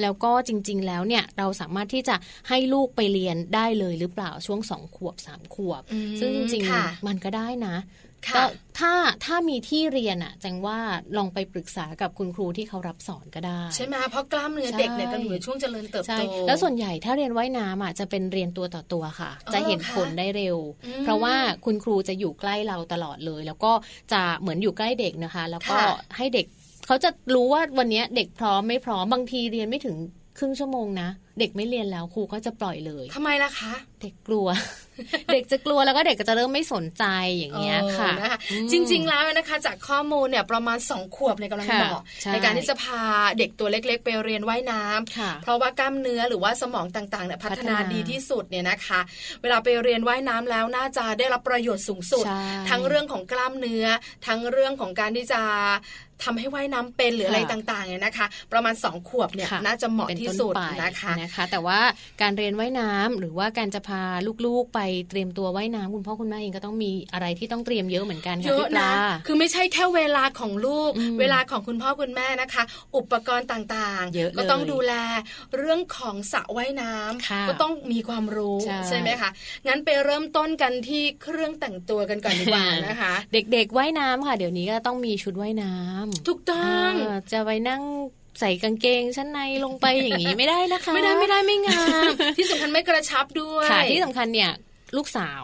[0.00, 2.16] แล้วก็จริง ๆ แล้วเนี่ยเราสามารถที่จะ
[2.48, 8.42] ให้ลูกไปเรียนได้เลยหรือเปล่าช่วง2ขวบ3ขวบอืมซึ่งจริงค่ะๆมันก็ได้นะค่ะ ก็
[8.78, 8.92] ถ้า
[9.24, 10.78] ถ้ามีที่เรียนอะแจังว่า
[11.16, 20.56] ลองไปปรึกษากับคุณครูที่เขารับสอนก็ได้ ใช่ไหมเพราะกล้ามเนื้อใช่เด็กเนี่ยกำลังอยู่ในช่วงเจริญเติบใช่โตแล้วส่วนใหญ่ถ้าเรียนว่ายน้ำอะจะเป็นเรียนตัวต่อตัวค่ะอ๋อจะเห็นเหรอคะผลได้เร็ว
[20.86, 23.72] อืมเพราะว่าคุณครูจะอยู่ใกล้เราตลอดเลย แล้วก็
[24.12, 26.46] จะเหมือนอยู่ใกล้เด็กนะคะ แล้วก็ค่ะให้เด็ก
[26.86, 29.96] เขาจะรู้ว่าวันเนี้ยเด็กพร้อมไม่พร้อมบางทีเรียนไม่ถึง
[30.38, 34.46] ครึ่งชั่วโมงนะ เด็กไม่เรียนแล้วครูก็จะปล่อยเลยทำไมล่ะคะ เด็กกลัว
[35.32, 37.04] เด็กจะกลัวแล้วก็เด็กก็จะเริ่มไม่สนใจ
[37.36, 43.02] อย่างเงี้ยค่ะเออนะคะอืมจริง ๆ แล้วนะคะ จากข้อมูลเนี่ยประมาณ2ขวบในยกำลังค่ะเหมาะใช่ในการที่จะพา
[43.38, 49.00] เด็กตัวเล็ก ๆ ไปเรียนว่ายน้ำค่ะเพราะว่ากล้ามเนื้อหรือว่าสมองต่างๆเนี่ยพัฒนาพัฒนาดีที่สุดเนี่ยนะคะ
[49.42, 53.86] เวลาไปเรียนว่ายน้ำแล้วน่าจะได้รับประโยชน์สูงสุดใช่ทั้งเรื่องของกล้ามเนื้อ
[54.26, 55.42] ทั้งเรื่องของการที่จะ
[56.24, 61.80] ทำให้ว่ายน้ำเป็นหรืออะไรค่ะต่างๆเนี่ยนะคะ ประมาณ 2 ขวบเนี่ยค่ะน่าจะเหมาะเป็นที่ต้นสุดไปนะคะนะคะ แต่ว่า
[62.22, 64.02] การเรียนว่ายน้ำหรือว่าการจะพา
[64.46, 68.92] ลูกๆไปเตรียมตัวว่ายน้ำคุณพ่อคุณแม่เองก็ต้องมีอะไรที่ต้องเตรียมเยอะเหมือนกันเยค่ะอะพี่ปนะลา
[69.26, 72.62] คือไม่ใช่แค่เวลาของลูกอืมเวลาของคุณพ่อคุณแม่นะคะ
[72.96, 74.92] อุปกรณ์ต่างเยอะเลยก็ต้องดูแล
[75.56, 79.30] เรื่องของสระว่ายน้ำค่ะก็ต้องมีความรู้ใช่ไหมคะ
[79.68, 87.82] งั้นไปเริ่มต้นกันที่เครื่องแต่งตัวกันก่อนดีกว่านะคะ เด็กๆว่ายน้ำค่ะ เดี๋ยวนี้ก็ต้องมีชุดว่ายน้ำถูกต้องเออจะไปนั่ง
[88.40, 94.50] ใส่กางเกงชั้นในลงไปอย่างนี้ไม่ได้นะคะ ไม่ได้ไม่ได้ไม่งาม ที่สำคัญไม่กระชับด้วยค่ะที่สำคัญเนี่ย
[94.96, 95.42] ลูกสาว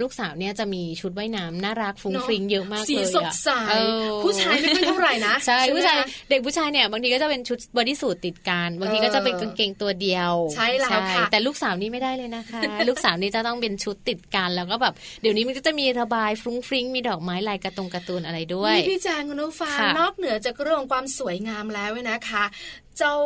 [0.00, 22.44] ลูกสาวเนี่ยจะมีชุดว่ายน้ำน่ารักฟรุ้งเนอะฟริ้งเยอะมากเลยสีอะสดใสเออผู้ชายไม่ค่อยเท่าไหร่นะใช่ไหมผู้ชายคะเด็กผู้ชายเนี่ยบางทีก็จะเป็นชุด bodysuit ติดกันบางทีก็จะเป็นกางเกงตัวเดียว ใช่แล้วค่ะแต่ลูกสาวนี่ไม่ได้เลยนะคะ ลูกสาวนี่จะต้องเป็นชุดติดกันแล้วก็แบบเดี๋ยวนี้มันก็จะมีระบายฟรุ้งฟริ้งมีดอกไม้ลายกระตงการ์ตูนอะไรด้วยนี่พี่แจงคุณผู้ฟังค่ะนอกเหนือจากเรื่องของความสวยงามแล้วเนี่ยนะคะ
[22.98, 23.16] เจ้า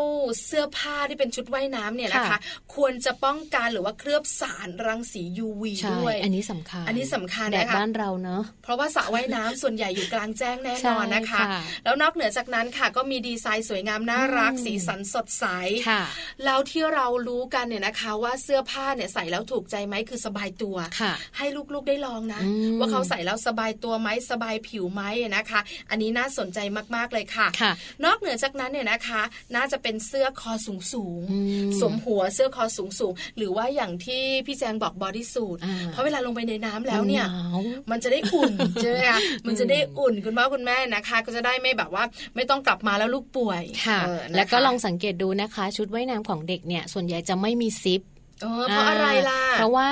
[0.47, 2.39] เสื้อผ้าที่เป็นชุดว่ายน้ำเนี่ยนะคะค่ะ
[2.75, 15.45] ควรจะป้องกันหรือว่าเคลือบสารรังสี UV ใช่ด้วย อันนี้สำคัญ อันนี้สำคัญแดดนะคะบ้านเราเนอะเพราะว่าสระว่ายน้ำส่วนใหญ่อยู่กลางแจ้งแน่นอนนะคะใช่ค่ะแล้วนอกเหนือจากนั้นค่ะ ก็มีดีไซน์สวยงามน่ารักอืมสีสันสดใส
[15.89, 16.03] ค่ะ
[16.45, 25.03] แล้วที่เรารู้กันเนี่ยนะคะ ว่าเสื้อผ้าเนี่ยใส่แล้วถูกใจไหมคือสบายตัวค่ะให้ลูกๆได้ลองนะอืมว่าเขาใส่แล้วสบายตัวไหมสบายผิวไหม
[25.37, 26.59] นะคะ อันนี้น่าสนใจ
[26.97, 27.73] มากๆเลยค่ะค่ะ
[28.05, 29.23] นอกเหนือจากนั้นเนี่ยนะคะ
[29.57, 31.39] น่าจะเป็นเสื้อคอสูงสูงๆอื
[31.69, 48.03] มสวมหัวเสื้อคอสูงสูงๆหรือว่าอย่างที่พี่แจงบอกบอดี้สูทอ่าเพราะเวลาลงไปในน้ำแล้วเนี่ยหาวมันจะได้อุ่นใช่ไหมคะมันจะได้อุ่นคุณพ่อคุณแม่นะคะ ก็จะได้ไม่แบบว่าไม่ต้องกลับมาแล้วลูกป่วยค่ะเออนะคะแล้วก็ลองสังเกตดูนะคะ ชุดว่ายน้ำของเด็กเนี่ย ส่วนใหญ่จะไม่มีซิป
[48.43, 49.89] เออเพราะอะไรล่ะ เพราะว่า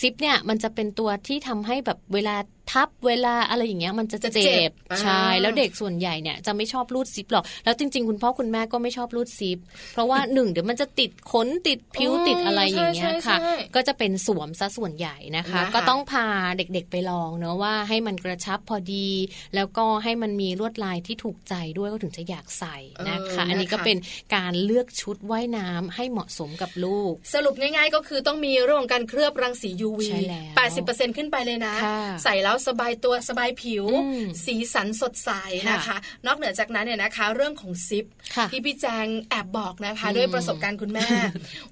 [0.00, 2.36] ซิปเนี่ยมันจะเป็นตัวที่ทำให้แบบเวลา
[2.72, 9.58] ทับเวลาอะไรอย่างเงี้ยมันจะจะเจ็เจ็บบอ่าใช่แล้วเด็กส่วนใหญ่เนี่ยจะไม่ชอบรูดซิปหรอกแล้วจริง ๆ คุณพ่อคุณแม่ก็ไม่ชอบรูดซิป
[9.92, 19.08] เพราะว่าหนึ่งเดี๋ยวมันจะติดขนติดผิวอืมติดอะไรอย่างเงี้ยใช่ใช่ค่ะใช่ก็จะเป็นสวมซะส่วนใหญ่นะคะนะคะ ก็ต้องพาเด็กๆไปลองเนอะว่าให้มันกระชับพอดี
[19.54, 22.76] แล้วก็ให้มันมีลวดลายที่ถูกใจด้วยก็ถึงจะอยากใส่
[23.08, 23.96] นะคะเอออันนี้ก็นะคะเป็น
[24.36, 30.54] การเลือกชุดว่ายน้ำให้เหมาะสมกับลูก สรุปง่ายๆก็คือต้องมีเรื่องของการเคลือบรังสี UV ใช่แล้ว
[30.86, 35.30] 80%ขึ้นไปเลยนะค่ะใส่แล้วสบายตัวสบายผิวอืมสีสันสดใส
[35.66, 35.96] ค่ะนะคะ
[36.26, 38.04] นอกเหนือจากนั้นเนี่ยนะคะ เรื่องของซิป
[38.36, 41.06] ค่ะที่พี่แจงแอบบอกนะคะอืมด้วยประสบการณ์คุณแม่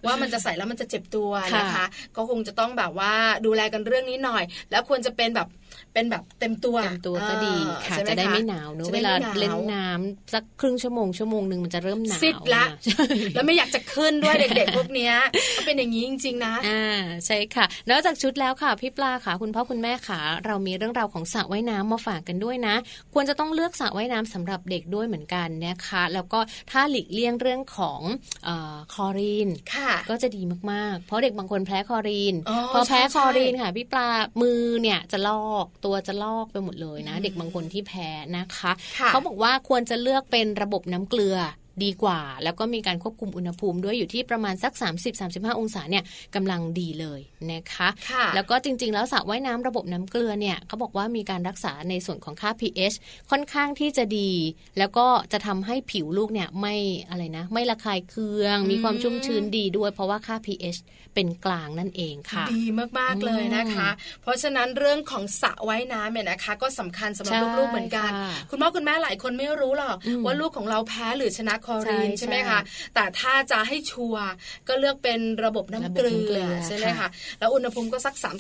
[0.05, 3.13] ว่ามันจะใส่แล้วมันจะเจ็บตัวนะคะค่ะก็คงจะต้องแบบว่า
[3.47, 5.49] ดูแลกันเรื่องนี้หน่อย แล้วควรจะเป็นแบบ
[5.95, 15.15] เป็นแบบเต็มตัวเต็มตัวก็ดีเออค่ะใช่หจะได้ไม่หนาวเนอะจะเวได้ลาไม่หวเล่นน้ำสักครึ่งชั่วโมงชั่วโมงหนึ่งมันจะเริ่มหนาวซิดละนะใช่แล้วไม่อยากจะขึ้นด้วยเด็กๆพวกเนี้ย
[15.57, 22.75] ก็เป็นอย่างนี้จริง ๆ นะอ่าใช่ค่ะ นอกจากชุดแล้วค่ะพี่ปลาค่ะ คุณพ่อคุณแม่ค่ะ เรามีเรื่องราวของสระว่ายน้ำมาฝากกันด้วยนะ
[23.15, 26.39] ควรจะต้องเลือกสระว่ายน้ำสำหรับเด็กด้วยเหมือนกันนะคะ แล้วก็
[26.71, 28.01] ถ้าหลีกเลี่ยงเรื่องของ
[28.45, 34.09] เออคลอรีนค่ะก็จะดีมากๆ เพราะเด็กบางคนแพ้คลอรีนอ๋อพอแพ้ใช่คลอรีนค่ะพี่ปลา
[34.43, 41.37] มือเนี่ยจะลอกตัวจะลอกไปหมดเลยนะ เด็กบางคนที่แพ้นะคะค่ะเขาบอกว่าควรจะเลือกเป็นระบบน้ำเกลือ
[41.85, 44.73] ดีกว่า แล้วก็มีการควบคุมอุณหภูมิด้วยอยู่ที่ประมาณสัก
[45.17, 46.05] 30-35 องศาเนี่ย
[46.35, 47.21] กำลังดีเลย
[47.53, 52.97] นะคะค่ะแล้วก็จริง ๆ แล้วสระว่ายน้ำระบบน้ำเกลือเนี่ยเขาบอกว่ามีการรักษาในส่วนของค่า pH
[53.31, 54.31] ค่อนข้างที่จะดี
[54.79, 56.75] แล้วก็จะทำให้ผิวลูกเนี่ยไม่
[57.09, 60.79] อะไรนะ ไม่ระคายเคือง มีความชุ่มชื้นดีด้วย เพราะว่าค่า pH
[61.15, 62.65] เป็นกลางนั่นเองค่ะ ดี
[62.99, 63.89] มากๆเลยนะคะ
[64.23, 72.61] เพราะฉะนั้นเรื่องของสระว่ายน้ำเนี่ยนะคะ ก็สำคัญสำหรับใช่ลูกๆเหมือนกันค่ะคุณพ่อคุณแม่หลายคนไม่รู้หรอกอืมว่าลูกของเราแพ้หรือชนะคลอรีนใช่ใช่ไหมใช่คะ
[72.95, 74.25] แต่ถ้าจะให้ชัวร์
[74.69, 77.09] ก็เลือกเป็นระบบน้ำเกลืระบบน้ำเกลืออใช่ไหมค่ะคะ
[77.39, 78.31] แล้วอุณหภูมิก็สักใช่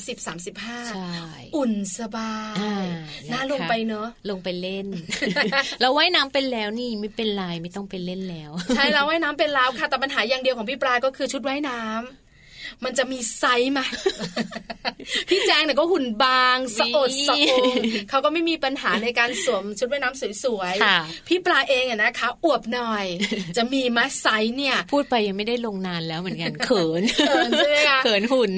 [1.52, 2.76] 30-35 อุ่นสบายอ่า
[3.32, 4.86] น่านะคะลงไปเนอะลงไปเล่น
[5.80, 12.21] เราว่ายน้ำเป็นแล้วนี่ไม่เป็นไรไม่ต้องไปเล่นแล้ว ใช่แล้วว่ายน้ำเป็นแล้วค่ะแต่ปัญหาอย่างเดียวของพี่ปลาก็คือชุดว่ายน้ำ
[12.84, 13.80] มันจะมีไซส์ไหม
[15.28, 17.74] พี่แจงเนี่ยก็หุ่นบางสะโอดสะโอง
[18.10, 20.22] เขาก็ไม่มีปัญหาในการสวมชุดว่ายน้ำส
[20.58, 23.06] วยค่ะพี่ปลาเองอะนะคะ อวบหน่อย
[23.56, 28.52] จะมีไหมไซส์เนี่ย พูดไปยังไม่ได้ลงนานแล้วเหมือนกันเขินเขินใช่ไหมคะเขินหุ่น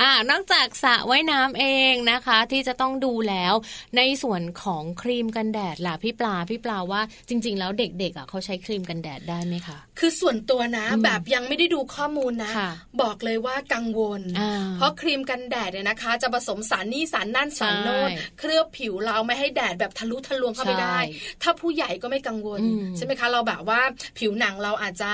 [0.00, 3.54] อ่านอกจากสระว่ายน้ำเองนะคะ ที่จะต้องดูแล้ว
[3.96, 23.80] ในส่วนของครีมกันแดดล่ะพี่ปลาพี่ปลาว่าจริง ๆ แล้วเด็กๆอะเขาใช้ครีมกันแดดได้ไหมคะ คือส่วนตัวนะอืมแบบยังไม่ได้ดูข้อมูลนะค่ะบอกเลยว่ากังวลอ่าเพราะครีมกันแดดเนี่ยนะคะ จะผสมสารนี่สารนั่นสารโน้นใช่เคลือบผิวเราไม่ให้แดดแบบทะลุทะลวงเข้าไปได้ใช่ถ้าผู้ใหญ่ก็ไม่กังวลอืมใช่ไหมคะ เราแบบว่า
[24.18, 25.12] ผิวหนังเราอาจจะ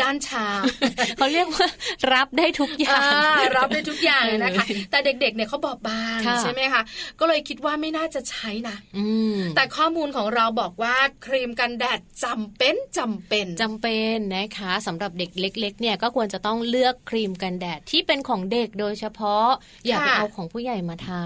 [0.00, 0.46] ด้านชา
[1.16, 1.66] เขาเรียกว่า
[2.12, 6.82] รับได้ทุกอย่าอ่างรับได้ทุกอย่างเลยนะคะเออแต่เด็กๆเนี่ยเขาบอบบางค่ะใช่ไหมคะ
[7.20, 19.46] ก็เลยคิดว่าไม่น่าจะใช้นะอืมแต่ข้อมูลของเราบอกว่าครีมกันแดดจำเป็นจำเป็นจำเป็นนะคะสำหรับเด็กเล็ก ๆ เนี่ยก็ควรจะต้องเลือกครีมกันแดดที่เป็นของเด็กโดยเฉพาะ
[19.86, 21.22] อย่าไปค่ะเอาของผู้ใหญ่มาทา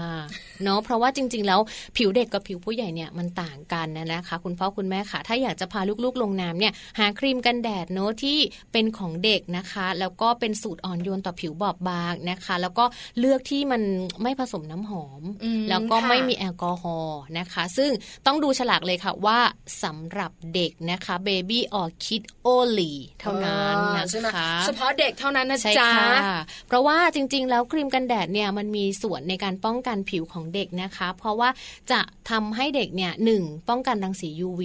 [0.63, 1.59] เนาะเพราะว่าจริง ๆ แล้ว
[1.97, 8.37] ผิวเด็กกับผิวผู้ใหญ่เนี่ยมันต่างกันนะนะคะ คุณพ่อคุณแม่ค่ะ ถ้าอยากจะพาลูกๆลงน้ำเนี่ยหาครีมกันแดดเนาะที่
[8.71, 12.85] เป็นของเด็กนะคะ แล้วก็เป็นสูตรอ่อนโยนต่อผิวบอบบางนะคะ แล้วก็
[13.19, 13.81] เลือกที่มัน
[14.21, 17.91] ไม่ผสมน้ำหอมอืมแล้วก็ค่ะไม่มีแอลกอฮอล์นะคะ ซึ่ง
[18.25, 19.39] ต้องดูฉลากเลยค่ะว่า
[19.83, 31.49] สำหรับเด็กนะคะ Baby or Kid Only เท่านั้นนะใช่ไหมคะเฉพาะเด็กเท่านั้นนะใช่จ๊ะค่ะเพราะว่าจริง ๆ แล้วครีมกันแดดเนี่ยมันมีส่วนในการป้องกันผิวของเด็กนะคะ เพราะว่า
[31.91, 34.61] จะทำให้เด็กเนี่ยหนึ่งป้องกันรังสี UV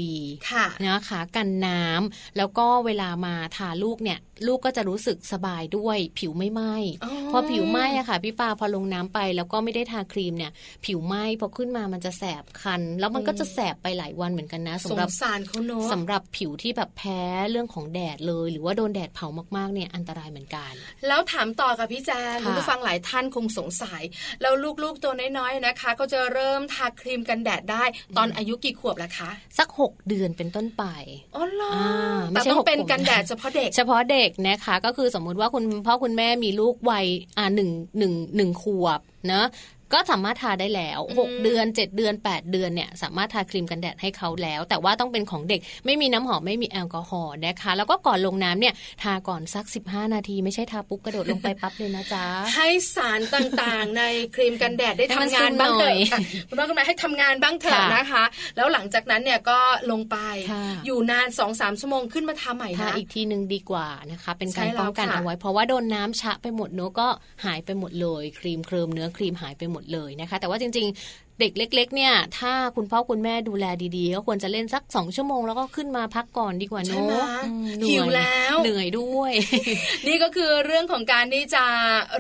[0.51, 10.53] ค่ะนะคะกันน้ำแล้วก็เวลามาทาลูกเนี่ยลูกก็จะรู้สึกสบายด้วย ผิวไม่ไหม้อ๋อพอผิวไหม้อะค่ะ พี่ปาพอลงน้ำไปแล้วก็ไม่ได้ทาครีมเนี่ย
[10.85, 20.73] ผิวไหม้พอขึ้นมามันจะแสบคัน แล้วมันก็จะแสบไปหลายวันเหมือนกันนะสสำงหรับสารเขาเนอะสำหรับผิวที่แบบแพ้เรื่องของแดดเลย หรือว่าโดนแดดเผามากๆเนี่ยอันตรายเหมือนกัน
[21.09, 24.03] แล้วถามต่อกับพี่แจนค่ะคุณผู้ฟังหลายท่านคงสงสัย
[24.43, 27.85] แล้วลูกๆตัวน้อยๆนะคะเขาจะเริ่มทาครีมกันแดดได้
[28.17, 30.85] ตอนอายุกี่ขวบล่ะคะสัก 6 เดือนเป็นต้นไป
[31.37, 37.07] อ๋อเหรออ่าไม่แต่ใช่ต้องหกเป็นขวบกันแดดเฉพาะเด็ก เฉพาะเด็กนะคะ ก็คือสมมุติว่าคุณพ่อคุณแม่มีลูกวัย
[37.39, 39.45] อ่าหนึ่งหนึ่งหนึ่งขวบเนะ
[39.93, 52.25] ก็สามารถทาได้แล้วอืม6เดือน 7 เดือน 8 เดือนเนี่ยสามารถทาครีมกันแดดให้เขาแล้ว แต่ว่าต้องเป็นของเด็กไม่มีน้ำหอมไม่มีแอลกอฮอล์นะคะ แล้วก็ก่อนลงน้ำเนี่ยทาก่อนสัก 15 นาที ไม่ใช่ทาปุ๊บกระโดดลงไปปั๊บเลยนะจ๊ะ
[52.55, 54.03] ให้สารต่างๆ ใน
[54.35, 58.25] ครีมกันแดดได้ให้มันทำงานบ้างเถซึมหน่อยอะค่ะคุณพ่อคุณแม่ให้ทำงานบ้างเถอะค่ะนะคะ
[58.57, 59.59] แล้วหลังจากนั้นเนี่ยก็
[59.91, 60.17] ลงไป
[60.53, 67.09] ค่ะอยู่นาน2อสามชั่วโมงขึ้นมาทาใหม่ทานะอีกทีหนึ่งดีกว่านะคะ เป็นการใช่แล้วป้องกันค่ะเอาไว้ เพราะว่าโดนน้ำชะไปหมดเนื้อะก็
[67.45, 70.87] หายไปหมดเลย ครีมเคลิมเนื้อครีมหายไปหมดเลยนะคะ แต่ว่าจริง
[71.43, 73.65] เด็กเล็ก ๆ เนี่ย ถ้าคุณพ่อคุณแม่ดูแล
[73.97, 79.33] ดีๆก็ควรจะเล่นสักสองชั่วโมงแล้วก็ขึ้นมาพักก่อนดีกว่าใช่เนาะไหมอืมเหนื่อยหิวแล้วเหนื่อยด้วย
[80.07, 81.65] นี่ก็คือเรื่องของการที่จะ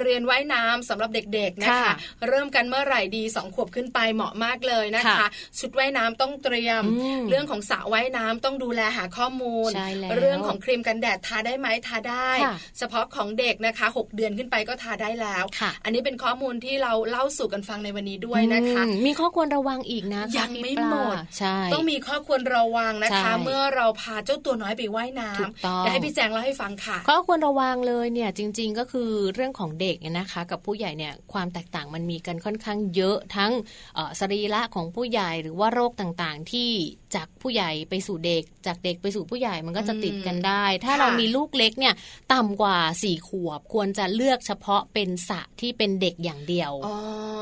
[0.00, 1.94] เรียนว่ายน้ำสำหรับเด็กๆนะคะค่ะ
[2.28, 33.52] เริ่มกันเมื่อไหร่ดีสองขวบขึ้นไปเหมาะมากเลยนะคะค่ะชุดว่ายน้ำต้องเตรียมอืมเรื่องของสระว่ายน้ำต้องดูแลหาข้อมูลใช่แล้วเรื่องของครีมกันแดดทาได้ไหมทาได้ค่ะเฉพาะของเด็กนะคะหกเดือนขึ้นไปก็ทาได้แล้วค่ะอันนี้เป็นข้อมูลที่เราเล่าสู่กันฟังในวันนี้ด้วยนะคะอืมมีข้อควรระวังอีกนะคะยังไม่พี่ปลาหมดใช่ต้องมีข้อควรระวังนะคะใช่เมื่อเราพาเจ้าตัวน้อยไปว่ายน้ถูกต้องำเดี๋ยวให้พี่แจงเล่าให้ฟังค่ะ ข้อควรระวังเลยเนี่ยจริง ๆ ก็คือเรื่องของเด็กเนี่ยนะคะ กับผู้ใหญ่เนี่ยความแตกต่างมันมีกันค่อนข้างเยอะทั้ง
[33.94, 36.71] เอ่อสรีระของผู้ใหญ่หรือว่าโรคต่างๆ ที่
[37.15, 41.94] จากผู้ใหญ่ไปสู่เด็ก จากเด็กไปสู่ผู้ใหญ่มันก็จะติดกันได้ ถ้าค่ะเรามีลูกเล็กเนี่ย
[42.33, 46.96] ต่ำกว่าสี่ขวบควรจะเลือกเฉพาะเป็นสระที่เป็นเด็กอย่างเดียวอ๋อ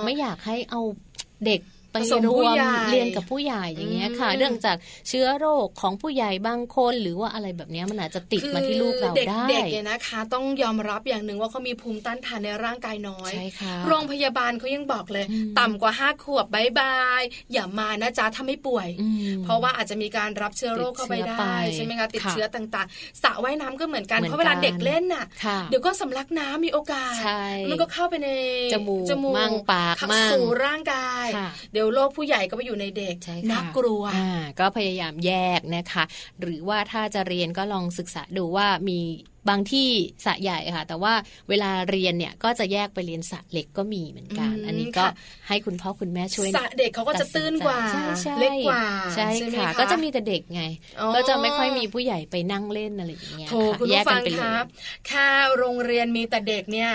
[0.05, 0.81] ไม่อยากให้เอา
[1.47, 1.61] เด็ก
[1.93, 4.77] ไปผสมรผู้วมใหญ่เรียนกับผู้ใหญ่อย่างเงี้ยค่ะอืมเรื่องจาก
[5.09, 17.23] เชื้อโรคของผู้ใหญ่บางคนหรือว่าอะไรแบบเนี้ยมันอาจจะติดมาที่ลูกเราคือได้เด็กๆเนี่ยนะคะ ต้องยอมรับอย่างหนึ่งว่าเขามีภูมิต้านทานในร่างกายน้อยใช่ค่ะโรงพยาบาลเขายังบอกเลยอืมต่ำกว่าห้าขวบบายบาย
[17.53, 28.29] อย่ามานะจ๊ะถ้าไม่ป่วยอืมเพราะว่าอาจจะมีการรับเชื้อโรคเข้าไปติดเชื้อได้ไปใช่ไหมคะติดค่ะเชื้อต่างๆสระว่ายน้ำก็เหมือนกันเหมือนเพราะเวลากันเด็กเล่นน่ะค่ะเดี๋ยวก็สำลักน้ำมีโอกาสใช่มันก็เข้าไปใน
[28.73, 29.05] จมูก
[29.37, 34.29] มั่งปากเข้มั่งสู่ร่างกายค่ะเดี๋ยวโรคผู้ใหญ่ก็ไปอยู่ในเด็กใช่น่าค่ะกลัวอ่า
[34.61, 36.05] ก็พยายามแยกนะคะ
[36.41, 38.99] หรือว่าถ้าจะเรียนก็ลองศึกษาดูว่ามี
[39.49, 39.89] บางที่
[40.25, 41.13] สระใหญ่ค่ะ แต่ว่า
[41.49, 45.13] เวลาเรียนเนี่ยก็จะแยกไปเรียนสระเล็กก็มีเหมือนกันอืมอันนี้ก็ค่ะ
[45.49, 48.83] ให้คุณพ่อคุณแม่ช่วยสระเด็กเขาก็จะตื้นกว่าใช่ใช่เล็กกว่า
[49.15, 50.63] ใช่ไหมค่ะ ก็จะมีแต่เด็กไง
[51.01, 54.65] อ๋อก็จะไม่ค่อยมีผู้ใหญ่ไปนั่งเล่นอะไรอย่างเงี้ยโถค่ะคุณแยผู้กกัฟันงไปเลคยรับ
[55.07, 55.27] แค่
[55.59, 56.91] โรงเรียนมีแต่เด็กเนี่ย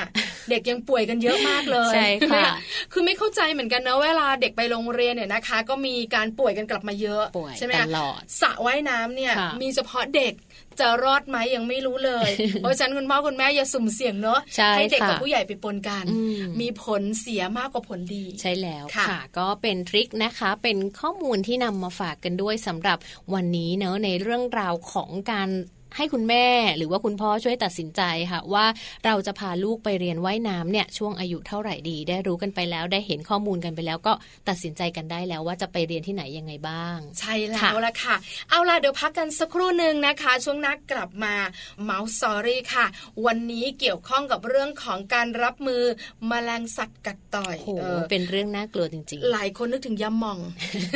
[0.49, 2.45] เด็กยังป่วยกันเยอะมากเลยใช่ค่ะ
[2.91, 10.33] คือไม่เข้าใจเหมือนกันนะเวลาเด็กไปโรงเรียนเนี่ยนะคะ ก็มีการป่วยกันกลับมาเยอะป่วยใช่ไหมตคะลอดสระว่ายน้ำเนี่ยค่ะมีเฉพาะเด็ก
[10.79, 12.29] จะรอดไหมยังไม่รู้เลย
[12.61, 22.97] เพราะฉะนั้นคุณพ่อคุณแม่อย่าสุ่มเสี่ยงเนอะใช่เด็กกับค่ะผู้ใหญ่ไปปนกันอืมมีผลเสียมากกว่าผลดี ใช่แล้วค่ะค่ะ ก็เป็นทริคนะคะ เป็นข้อมูลที่นำมาฝากกันด้วยสำหรับ
[23.33, 25.49] วันนี้เนอะในเรื่องราวของการ
[25.97, 26.45] ให้คุณแม่
[26.77, 28.65] หรือว่าคุณพ่อช่วยตัดสินใจค่ะว่า
[29.05, 34.13] เราจะพาลูกไปเรียนว่ายน้ำเนี่ยช่วงอายุเท่าไหร่ดี ได้รู้กันไปแล้วได้เห็นข้อมูลกันไปแล้วก็
[34.49, 38.15] ตัดสินใจกันได้แล้วว่าจะไปเรียนที่ไหนยังไงบ้าง ใช่แล้ค่ะวละค่ะ
[38.49, 41.35] เอาล่ะเดี๋ยวพักกันสักครู่หนึ่งนะคะ ช่วงนักกลับมา
[41.83, 42.85] เมาส์ซอรี่ค่ะ
[43.25, 45.83] วันนี้เกี่ยวข้องกับเรื่องของการรับมือ
[46.29, 50.39] มแมลงสัตว์กัดต่อยโอ้โหเออเป็นเรื่องน่ากลัวจริงหลายคนนึกถึงยาหม่อง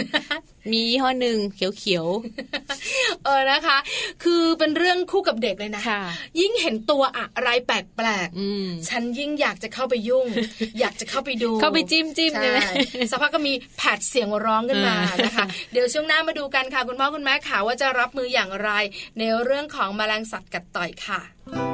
[0.07, 2.05] ๆมียี่ห้อหนึ่งเขียว
[3.25, 3.77] เออนะคะ
[4.23, 6.01] คือเป็นเรื่องคู่กับเด็กเลยนะๆค่ะ
[6.39, 7.71] ยิ่งเห็นตัวอะไรแป
[8.05, 10.27] ลกอืมๆฉันยิ่งอยากจะเข้าไปยุ่ง
[10.79, 12.59] อยากจะเข้าไปดู เข้าไปจิ้มจิ้มใช่ใช่ไหม
[13.11, 18.71] สักพักก็มีแผดเสียงร้องขึ้นมาอ่านนะคะเดี๋ยวช่วงหน้ามาดูกันค่ะคุณพ่อคุณแม่ข่าวว่าจะรับมืออย่างไร
[19.17, 21.68] ในเรื่องของแมลงสัตว์กัดต่อยค่ะ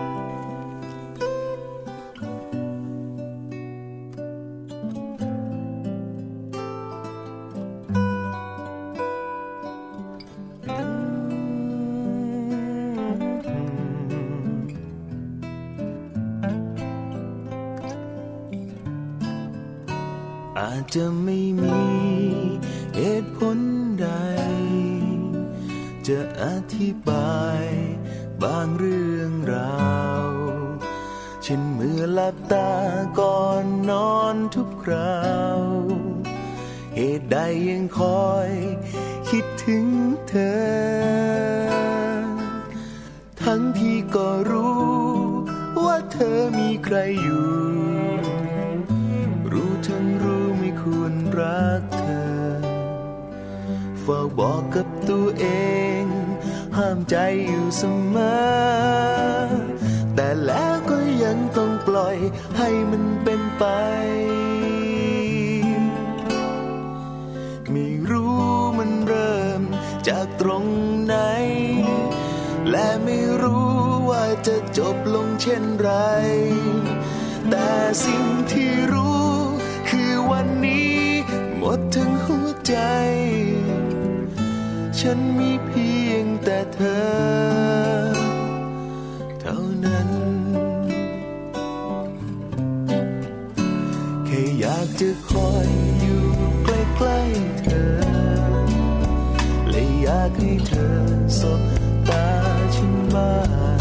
[100.36, 100.98] ให้เธอ
[101.40, 101.62] สบ
[102.10, 102.28] ตา
[102.76, 103.34] ฉันบ้า
[103.78, 103.80] ง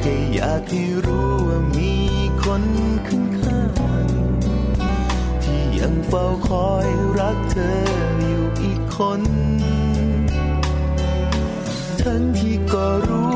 [0.00, 1.92] แค่อยากให้รู้ว่ามี
[2.42, 2.64] คน
[3.08, 3.64] ข้า
[4.04, 7.74] งๆที่ยังเฝ้าคอยรักเธอ
[8.26, 9.22] อยู่อีกคน
[12.02, 13.34] ทั้งที่ก็รู้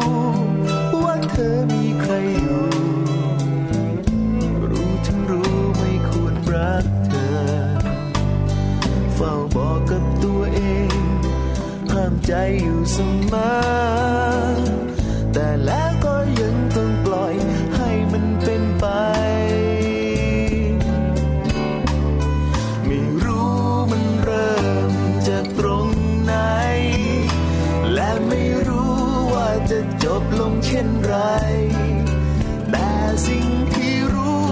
[1.02, 2.66] ว่าเธอมีใครอยู่
[4.70, 7.36] รู้ทั้งรู้ไม่ควรรักเธอ
[9.14, 10.65] เฝ้าบอกกับตัวเอง
[12.26, 12.96] ใจอยู่เส
[13.32, 13.54] มอ
[15.32, 17.34] แต่แล้วก็ยังต้องปล่อย
[17.76, 18.86] ให้มันเป็นไป
[22.86, 23.56] ไม่รู้
[23.90, 24.58] มันเริ่
[24.90, 24.92] ม
[25.28, 25.88] จากตรง
[26.24, 26.34] ไหน
[27.94, 28.96] และไม่รู้
[29.32, 31.14] ว่าจะจบลงเช่นไร
[32.70, 32.90] แต่
[33.26, 34.48] สิ่งที่รู้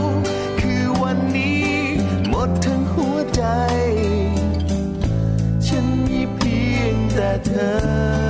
[0.60, 1.68] คือวันนี้
[2.28, 3.42] หมดทั้งหัวใจ
[7.34, 8.23] งแ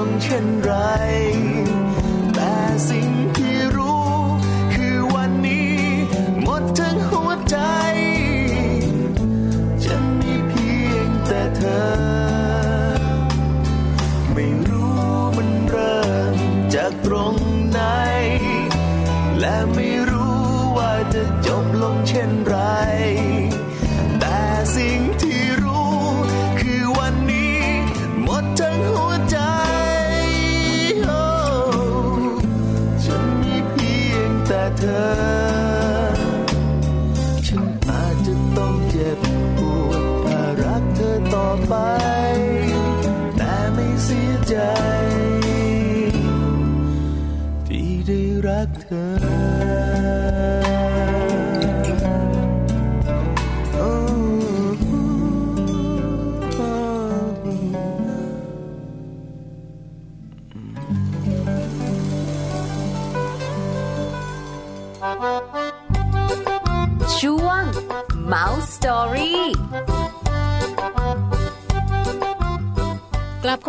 [0.00, 0.70] จบลงเช่นไร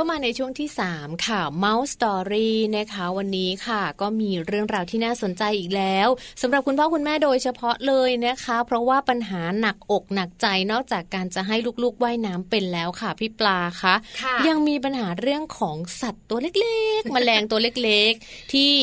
[0.01, 6.07] เข้ามาในช่วงที่ 3 ค่ะ Mouse Story นะคะ วันนี้ค่ะ ก็มีเรื่องราวที่น่าสนใจอีกแล้ว
[6.41, 18.73] สำหรับคุณพ่อคุณแม่โดยเฉพาะเลยนะคะ เพราะว่าปัญหาหนักอกหนักใจนอกจากการจะให้ลูกๆว่ายน้ำเป็นแล้วค่ะพี่ปลาคะค่ะยังมีปัญหาเรื่องของสัตว์ตัวเล็กๆแมลงตัวเล็กๆ ที่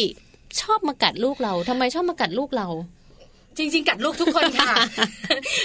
[0.60, 2.68] ชอบมากัดลูกเราทำไมชอบมากัดลูกเรา
[3.58, 4.74] จริง ๆ กัดลูกทุกคนค่ะ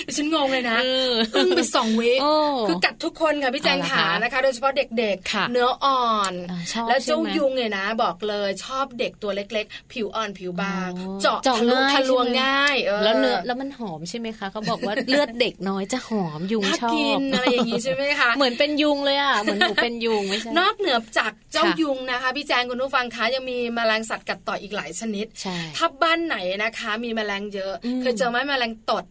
[0.07, 2.33] ดิฉันงงเลยนะเอออึ้งไปสองวิโอ้
[2.67, 29.05] คือกัดทุกคนค่ะพี่แจงเอาเหรอขาคะนะคะ โดยเฉพาะเด็กค่ะๆเนื้ออ่อนอ่าชอบแล้วเจ้าใช่ไหมยุงเนี่ยนะ บอกเลยชอบเด็กตัวเล็ก ๆ ผิวอ่อนผิวบางอ๋อเจาะเจาะทะลุง่ายทะลวงใช่ไหมง่ายเออแล้วเนื้อแล้วมันหอมใช่ไหมคะเขาบอกว่าเลือดเด็กน้อยจะหอมยุงถ้าชอบกินอะไรอย่างนี้ใช่ไหมคะเหมือนเป็นยุงเลยอะเหมือนหนูเป็นยุงไม่ใช่นอกเหนือจากเจ้าค่ะยุงนะคะพี่แจงคุณผู้ฟังคะยังมีแมลงสัตว์กัดต่อยอีกหลายชนิดใช่ถ้าบ้านไหนนะคะ มีแมลงเยอะอืมเคยเจอไหมแมลงตด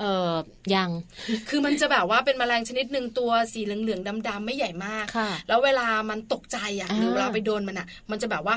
[0.00, 0.34] เออ
[0.74, 0.90] ยัง
[1.48, 8.56] คือมันจะแบบว่าเป็นแมลงชนิดหนึ่งตัวสีเหลืองๆดำๆไม่ใหญ่มากค่ะแล้วเวลามันตกใจอะอ่าหรือเวลาไปโดนมันอะ มันจะแบบว่า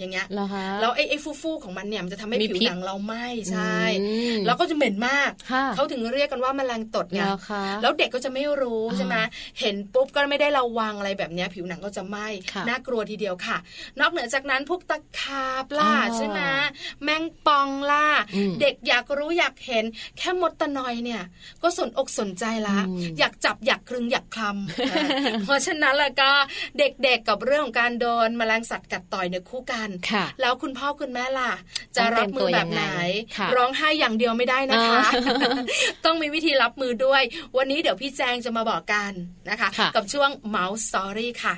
[0.00, 9.16] อย่างเงี้ยเหรอคะแล้วไอ้ไอ้ฟูๆของมันเนี่ยมันจะทำให้มีผิวพิษหนังเราไหม้ใช่อืมแล้วก็จะเหม็นมากค่ะเขาถึงเรียกกันว่าแมลงตดไงเหรอคะแล้วเด็กก็จะไม่รู้อ่าใช่ไหม
[9.60, 13.56] เห็นปุ๊บก็ไม่ได้ระวังอะไรแบบเนี้ยผิวหนังก็จะไหม้ค่ะน่ากลัวทีเดียวค่ะ
[14.00, 16.40] นอกเหนือจากนั้นพวกตะขาบล่ะอ่าใช่ไหม
[17.02, 19.84] แมงปองล่ะอืมเด็กอยากรู้อยากเห็น
[20.18, 21.22] แค่มดตะนอยเนี่ย
[21.62, 25.06] ก็สนอกสนใจละอืมอยากจับอยากคลึงอยากคลำอ่า
[25.44, 26.30] เพราะฉะนั้นแล้วก็
[26.78, 31.52] เด็กๆกับเรื่องของการโดนแมลงสัตว์กัดต่อยเนี่ยคู่กันค่ะ แล้วคุณพ่อคุณแม่ล่ะ
[31.96, 35.10] จะต้องรับมือแบบไหนเตรียมตัวยังไงค่ะร้องไห้อย่างเดียวไม่ได้นะคะอ่า
[36.04, 37.22] ต้องมีวิธีรับมือด้วย
[37.56, 39.12] วันนี้เดี๋ยวพี่แจงจะมาบอกกัน
[39.50, 41.54] นะคะค่ะกับช่วง Mouse Story ค่ะ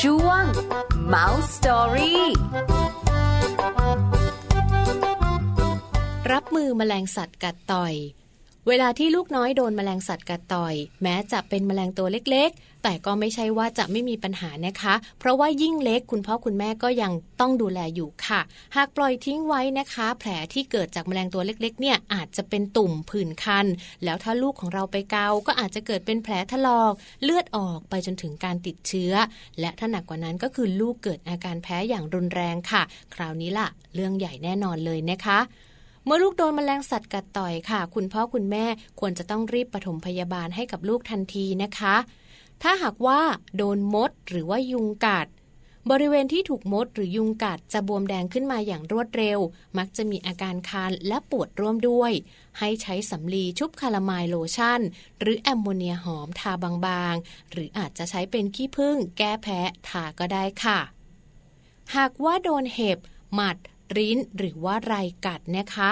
[0.00, 0.42] ช่วง
[1.14, 2.16] Mouse Story
[6.32, 7.94] รับมือแมลงสัตว์กัดต่อย
[8.68, 18.40] เวลาที่ลูกน้อยโดนแมลงสัตว์กัดต่อย แม้จะเป็นแมลงตัวเล็กๆ แต่ก็ไม่ใช่ว่าจะไม่มีปัญหานะคะ เพราะว่ายิ่งเล็กคุณพ่อคุณแม่ก็ยังต้องดูแลอยู่ค่ะ
[18.76, 23.66] หากปล่อยทิ้งไว้นะคะ แผลที่เกิดจากแมลงตัวเล็กๆ เนี่ยอาจจะเป็นตุ่มผื่นคัน
[24.04, 26.92] แล้วถ้าลูกของเราไปเกา ก็อาจจะเกิดเป็นแผลถลอก
[27.22, 29.12] เลือดออกไปจนถึงการติดเชื้อ
[29.60, 32.82] และถ้าหนักกว่านั้นก็คือลูกเกิดอาการแพ้อย่างรุนแรงค่ะ
[33.14, 35.40] คราวนี้ล่ะ เรื่องใหญ่แน่นอนเลยนะคะ
[36.08, 38.66] เมื่อลูกโดนแมลงสัตว์กัดต่อยค่ะ คุณพ่อคุณแม่
[39.00, 41.96] ควรจะต้องรีบปฐมพยาบาลให้กับลูกทันทีนะคะ
[42.62, 43.20] ถ้าหากว่า
[43.56, 45.26] โดนมดหรือว่ายุงกัด
[45.90, 49.38] บริเวณที่ถูกมดหรือยุงกัดจะบวมแดงขึ้นมาอย่างรวดเร็ว
[49.78, 52.12] มักจะมีอาการคันและปวดร่วมด้วย
[52.58, 54.80] ให้ใช้สำลีชุบคารามล์โลชั่น
[55.20, 60.78] หรือแอมโมเนียหอมทาบางๆ หรืออาจจะใช้เป็นขี้ผึ้งแก้แพ้ทาก็ได้ค่ะ
[61.96, 62.98] หากว่าโดนเห็บ
[63.34, 63.56] หมัด
[63.96, 64.94] ริ้น หรือว่าไร
[65.26, 65.90] กัดนะคะ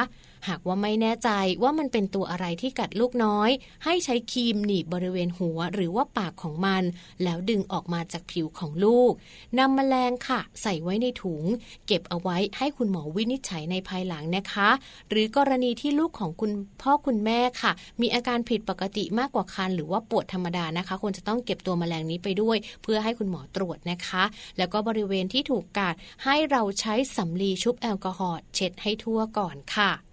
[0.48, 1.30] หากว่าไม่แน่ใจ
[1.62, 3.50] ว่ามันเป็นตัวอะไรที่กัดลูกน้อย
[3.84, 6.82] ให้ใช้ครีมหนีบบริเวณหัวหรือว่าปากของมัน
[7.22, 9.12] แล้วดึงออกมาจากผิวของลูก
[9.58, 11.42] นำแมลงค่ะ ใส่ไว้ในถุง
[11.86, 14.68] เก็บเอาไว้ให้คุณหมอวินิจฉัยในภายหลังนะคะ
[15.10, 24.24] หรือกรณีที่ลูกของคุณพ่อคุณแม่ค่ะ มีอาการผิดปกติมากกว่าคัน หรือว่าปวดธรรมดานะคะควรจะต้องเก็บตัวแมลงนี้ไปด้วย เพื่อให้คุณหมอตรวจนะคะ
[24.58, 25.94] แล้วก็บริเวณที่ถูกกัด
[26.24, 30.05] ให้เราใช้สำลีชุบแอลกอฮอล์เช็ดให้ทั่วก่อนค่ะ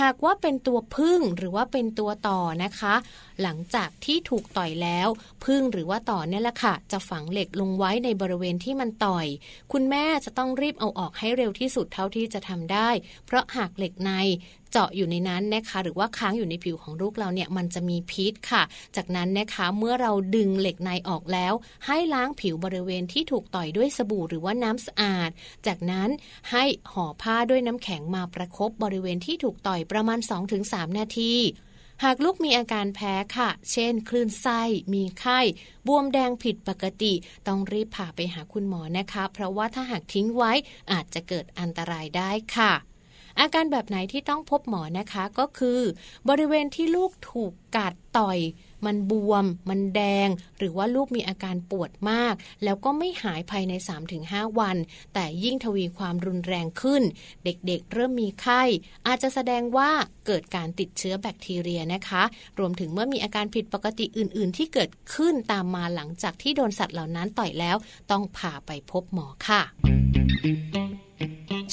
[0.00, 2.94] หากว่าเป็นตัวพึ่งหรือว่าเป็นตัวต่อนะคะ
[3.42, 5.08] หลังจากที่ถูกต่อยแล้ว
[5.44, 9.26] พึ่งหรือว่าต่อเนี่ยแหละค่ะ จะฝังเหล็กลงไว้ในบริเวณที่มันต่อย
[9.72, 12.88] คุณแม่จะต้องรีบเอาออกให้เร็วที่สุดเท่าที่จะทำได้
[13.26, 14.12] เพราะหากเหล็กใน
[14.72, 18.62] เจาะอยู่ในนั้นนะคะหรือว่าค้างอยู่ในผิวของลูกเราเนี่ยมันจะมีพิษค่ะ
[18.96, 21.52] จากนั้นนะคะเมื่อเราดึงเหล็กในออกแล้ว
[21.86, 25.30] ให้ล้างผิวบริเวณที่ถูกต่อยด้วยสบู่หรือว่าน้ำสะอาด
[25.66, 26.08] จากนั้น
[26.50, 30.18] ให้ห่อผ้าด้วยน้ำแข็งมาประครบบริเวณที่ถูกต่อยประมาณ
[30.58, 31.34] 2-3 นาที
[32.04, 34.60] หากลูกมีอาการแพ้ค่ะ เช่น คลื่นไส้
[34.94, 35.40] มีไข้
[35.86, 37.12] บวมแดงผิดปกติ
[37.46, 40.52] ต้องรีบพาไปหาคุณหมอนะคะ เพราะว่าถ้าหากทิ้งไว้
[40.92, 42.72] อาจจะเกิดอันตรายได้ค่ะ
[43.40, 45.80] อาการแบบไหนที่ต้องพบหมอนะคะก็คือ
[46.28, 48.38] บริเวณที่ลูกถูกกัดต่อย
[48.86, 50.28] มันบวม มันแดง
[50.58, 53.72] หรือว่าลูกมีอาการปวดมาก แล้วก็ไม่หายภายใน
[54.16, 54.76] 3-5 วัน
[55.14, 57.02] แต่ยิ่งทวีความรุนแรงขึ้น
[57.44, 58.62] เด็กๆเริ่มมีไข้
[59.06, 59.90] อาจจะแสดงว่า
[60.26, 62.22] เกิดการติดเชื้อแบคทีเรียนะคะ
[62.58, 67.76] รวมถึงเมื่อมีอาการผิดปกติอื่น ๆ ที่เกิดขึ้นตามมาหลังจากที่โดนสัตว์เหล่านั้นต่อยแล้ว
[68.10, 69.62] ต้องพาไปพบหมอค่ะ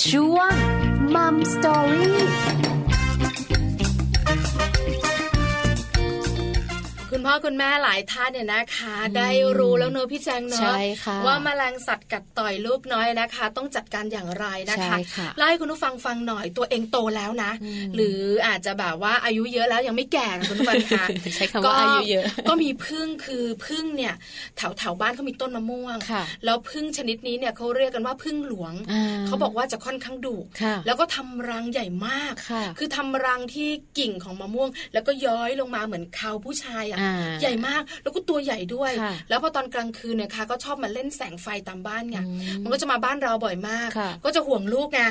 [0.08, 0.79] ช่วง
[1.16, 1.36] มัม
[7.12, 9.30] คุณพ่อคุณแม่หลายท่านเนี่ยนะคะ ได้
[9.60, 21.06] รู้แล้วเนอะพี่แจงเนอะใช่ค่ะว่าแมลงสัตว์กัดต่อยลูกน้อยนะคะ ต้องจัดการอย่างไรนะคะใช่ค่ะไล่คุณผู้ฟังฟังหน่อยตัวเองโตแล้วนะอืมหรืออาจจะแบบว่าอายุเยอะแล้วยังไม่แก่นะคุณผู้ฟังคะ
[21.36, 24.14] ใช้คำว่าอายุเยอะก็มีพึ่งคือพึ่งเนี่ย
[24.58, 36.99] แถวแถวบ้านเขามีต้นมะม่วงค่ะแล้วพึ่งชนิดนี้เนี่ยเขาเรียกกันว่าพึ่งหลวงอ่เขาบอกว่าจะค่อนข้างดุค่ะแล้วก็ทำรังใหญ่มากค่ะคือทำรังที่กิ่งของมะม่วง แล้วก็ย้อยลงมาเหมือนเขาผู้ชายอะอ่า
[37.42, 45.02] ใหญ่มากแล้วก็ตัวใหญ่ด้วยค่ะแล้วพอตอนกลางคืนเนี่ยค่ะก็ชอบมาเล่นแสงไฟตามบ้านไงอืมมันก็จะมาบ้านเราบ่อยมากค่ะก็จะห่วงลูกไง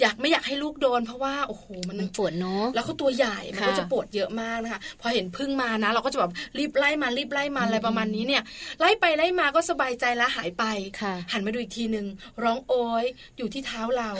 [0.00, 8.42] อยากไม่อยากให้ลูกโดน เพราะว่าโอ้โหมันมันปวดเนาะแล้วเขาตัวใหญ่มันค่ะก็จะปวดเยอะมากนะคะพอเห็นพึ่งมานะ เราก็จะแบบรีบไล่มารีบไล่มาอะไรประมาณนี้เนี่ย
[8.80, 10.64] ไล่ไปไล่มาก็สบายใจแล้วหายไป
[11.02, 12.06] ค่ะหันมาดูอีกทีหนึ่ง
[12.44, 13.04] ร้องโอย
[13.38, 14.10] อยู่ที่เท้าเรา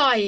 [0.00, 0.20] ต่อย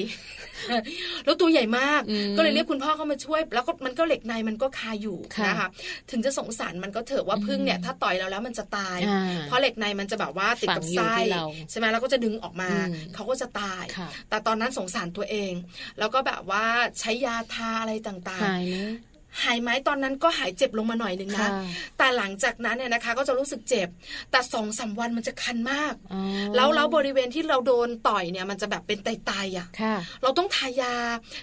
[1.25, 5.69] แล้วตัวใหญ่มากอืมก็เลยเรียกคุณพ่อเข้ามาช่วย แล้วก็มันก็เหล็กในมันก็คาอยู่ค่ะนะคะ
[6.11, 15.53] ถึงจะสงสารมันก็เถอะว่าพึ่งเนี่ยถ้าต่อยเราแล้วมันจะตายอ่าเพราะเหล็กในมันจะแบบว่าติดกับฝังอยู่ไส้ที่เราใช่ไหมแล้วก็จะดึงออกมาอืมเขาก็จะตายค่ะแต่ตอนนั้นสงสารตัวเอง
[15.99, 16.65] แล้วก็แบบว่า
[17.01, 19.12] ใช้ยาทาอะไรต่างหายไหมๆ
[19.43, 21.51] หายไหมตอนนั้นก็หายเจ็บลงมาหน่อยหนึ่งนะค่ะ
[21.99, 23.89] แต่หลังจากนั้นเนี่ยนะคะ ก็จะรู้สึกเจ็บ
[24.31, 26.21] แต่สองสามวันมันจะคันมากอ๋อ
[26.57, 30.95] แล้วแล้วบริเวณที่เราโดนต่อยเนี่ยมันจะแบบเป็นไตๆอะค่ะเราต้องทายา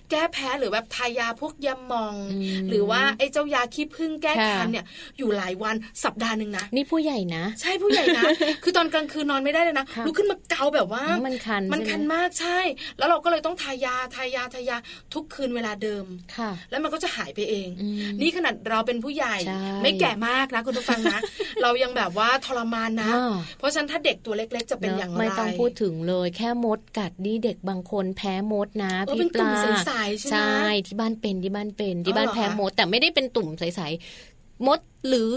[0.09, 4.85] แก้แพ้หรือแบบทายาพวกยามองอืมหรือว่าไอ้เจ้ายาขี้ผึ้งแก้ค่ะคันเนี่ย
[5.17, 8.23] อยู่หลายวันสัปดาห์หนึ่งนะ นี่ผู้ใหญ่นะ ใช่ผู้ใหญ่นะ
[8.63, 12.59] คือตอนกลางคืนนอนไม่ได้เลยนะค่ะลุกขึ้นมาเกาแบบว่าอ๋อมันคันมันใช่ไหมคันมากใช่
[12.97, 14.77] แล้วเราก็เลยต้องทายาทายาทายา
[15.13, 16.05] ทุกคืนเวลาเดิม
[16.37, 17.78] ค่ะแล้วมันก็จะหายไปเองอืม
[18.21, 21.19] นี่ขนาดเราเป็นผู้ใหญ่ใช่ไม่แก่มากนะคุณผู้ฟังนะ
[21.61, 35.29] เรายังแบบว่าทรมานนะอ่าเพราะฉะนั้นถ้าเด็กตัวเล็ก ๆ จะเป็นอย่างไรไม่ต้องพูดถึงเลย แค่มดกัดนี่เด็กบางคนแพ้มดนะเออพี่เป็นปตุ่มลาใสๆใช่ไหมใช่ที่บ้านเป็นที่บ้านเป็นที่บ้านอ๋อเหรอแพ้คะมด แต่ไม่ได้เป็นตุ่มใสๆมดหรือ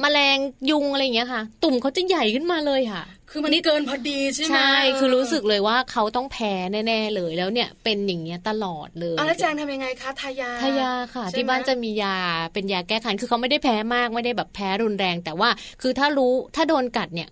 [0.00, 0.38] แมลง
[0.70, 3.02] ยุงอะไรอย่างเงี้ยค่ะ ตุ่มเขาจะใหญ่ขึ้นมาเลยค่ะ
[3.32, 6.52] คือมันนี่เกินพอดีใช่ไหมใช่ คือรู้สึกเลยว่าเขาต้องแพ้
[6.86, 12.16] แน่ๆเลยแล้วเนี่ยเป็นอย่างเงี้ยตลอดเลยอะแล้วแจงทำยังไงคะทายาทายาค่ะใช่ไหมที่บ้านจะมียา
[12.52, 15.50] เป็นยาแก้คันคือเขาไม่ได้แพ้มากไม่ได้แบบแพ้รุนแรง แต่ว่า
[15.82, 17.28] คือถ้ารู้ถ้าโดนกัดเนี่ย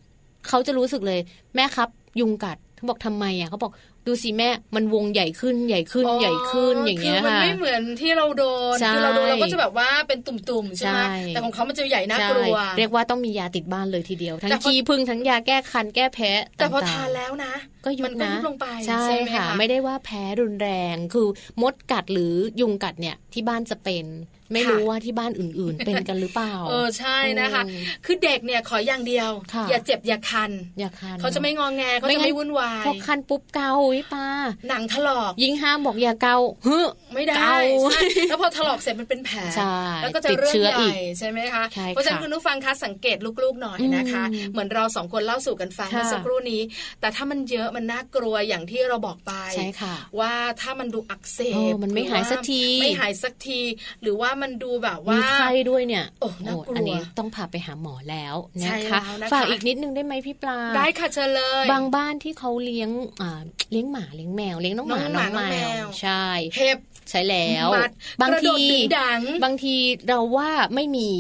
[0.49, 1.21] เขาจะรู้สึกเลย
[1.55, 1.89] แม่ครับ
[2.21, 3.73] ยุงกัดเขาบอกทำไมอะเขาบอก
[4.09, 8.45] ดูสิแม่มันวงใหญ่ขึ้นใหญ่ขึ้นใหญ่ขึ้นอย่างเงี้ยคือมันค่ะไม่เหมือนที่เราโด
[8.75, 17.55] นใช่คือเราโดนเราก็จะแบบว่าเป็นตุ่มๆใช่ไหมใช่แต่ของเขามันจะใหญ่น่ากลัวใช่เรียกว่าต้องมียาติดบ้านเลยทีเดียว ทั้งแต่พอขี้พึ่งทั้งยาแก้คันแก้แพ้แต่พอต่งๆทานแล้วนะ
[17.85, 21.29] ก็ยุมับก็นะยุบลงไปใช่ไหมค่ะ ไม่ได้ว่าแพ้รุนแรงคือ
[21.63, 24.05] มดกัดหรือยุงกัดเนี่ยที่บ้านจะเป็น
[24.53, 34.27] ไม่รู้ว่าที่บ้านอื่นๆ เป็นกันหรือเปล่า เออใช่นะคะอืมคือเด็กเนี่ยขออย่างเดียวค่ะอย่าเจ็บอย่าคัน อย่าคันเขาจะไม่งองแงเขาจะไม่วุ่นวายพอคันปุ๊บเกาวิปา
[34.69, 37.59] หนังถลอก ยิงห้ามบอกอย่าเกาเฮ้อไม่ได้เกา
[37.93, 46.61] ใช่แล้วพอถลอกเสร็จมันเป็นแผลใช่แล้วก็จะติดเรื่องเชื้อใหอีญ่กใช่ไหมคะใช่ค่ะเพราะฉะนั้นคุณผู้ฟังคะสังเกตลูกๆหน่อยนะคะอืมเหมือนเราสองคนเล่าสู่กันฟังค่ะเมื่อสักครู่นี้
[47.01, 53.61] แต่ถ้ามันเยอะมันน่ากลัวอย่างที่เราบอกไปใช่ค่ะว่าถ้ามันดูอักเสเออบมันไม่หายสักทีไม่หายสักที
[54.03, 63.41] หรือว่ามันดูแบบว่ามีไข้ด้วยเนี่ยโอ้น่ากลัวอันนี้ต้องพาไปหาหมอแล้วใช่นะคะแล้วนะคะฝากอีกนิดนึงได้ไหมพี่ปลาได้ค่ะเชิญเลยบางบ้านที่เขาเลี้ยงอ่า
[63.73, 66.25] เลี้ยงหมาเลี้ยงแมวเลี้ยงน้องหมาน้น้อองงหมาน้องแมแมววใช่
[66.57, 66.79] เห็บ
[67.11, 69.77] ใช่แล้วมัดบางกระโดทีดดึงดังบางที
[70.09, 71.11] เราว่าไม่มี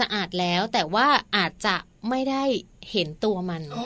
[0.00, 1.76] สะอาดแล้วแต่ว่าอาจจะ
[2.10, 2.44] ไม่ได้
[2.92, 3.82] เห็นตัวมันอื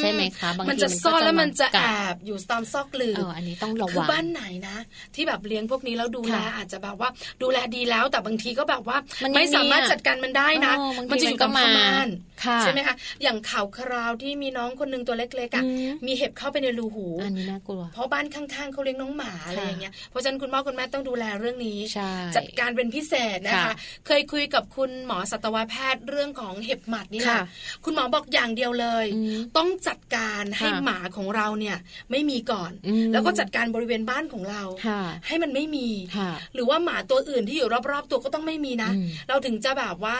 [0.00, 4.76] ใช่ไหมคะบางทีมันจะมันก็ซ่อนจะแล้วมันจะมากัแอดบอยู่ตามซอกหลืเอออันนี้ต้องระคือวังบ้านไหนนะ
[5.14, 7.08] ที่แบบเลี้ยงพวกนี้แล้วดูแลค่ะอาจจะแบบว่า
[7.42, 12.08] ดูแลดีแล้ว แต่บางทีก็แบบว่ามันยังไม่สามารถมีอะจัดการมันได้นะเออบางทีมันจะอยู่กับมันก็พมาม่าน
[12.44, 23.74] ค่ะใช่ไหมคะอย่างข่าวคราวที่มีน้องคนหนึงตัวเล็กๆอะอืมมีเห็บเข้าไปในรูหูอันนี้น่ากลัวเพราะบ้านข้างๆเขาเลี้ยงน้องหมาอะไรอย่างเงี้ยเพราะฉะนั้นคุณพ่อคุณแม่ต้องดูแลเรื่องนี้ใช่จัดการเป็นพิเศษนะคะค่ะ
[24.06, 27.46] เคยคุยกับคุณหมอสัตวแพทย์เรื่องของเห็บหมัดนี่แหละค่ะ
[27.84, 31.76] คุณหมอบอกอย่างเดียวเลยอืมต้องจัดการให้ค่ะหมาของเราเนี่ย
[32.10, 40.18] ไม่มีก่อนอืมแล้วก็จัดการบริเวณบ้านของเราค่ะให้มันไม่มีค่ะหรือว่าหมาตัวอื่นที่อยู่รอบๆ ตัวก็ต้องไม่มีนะอืมเราถึงจะแบบว่า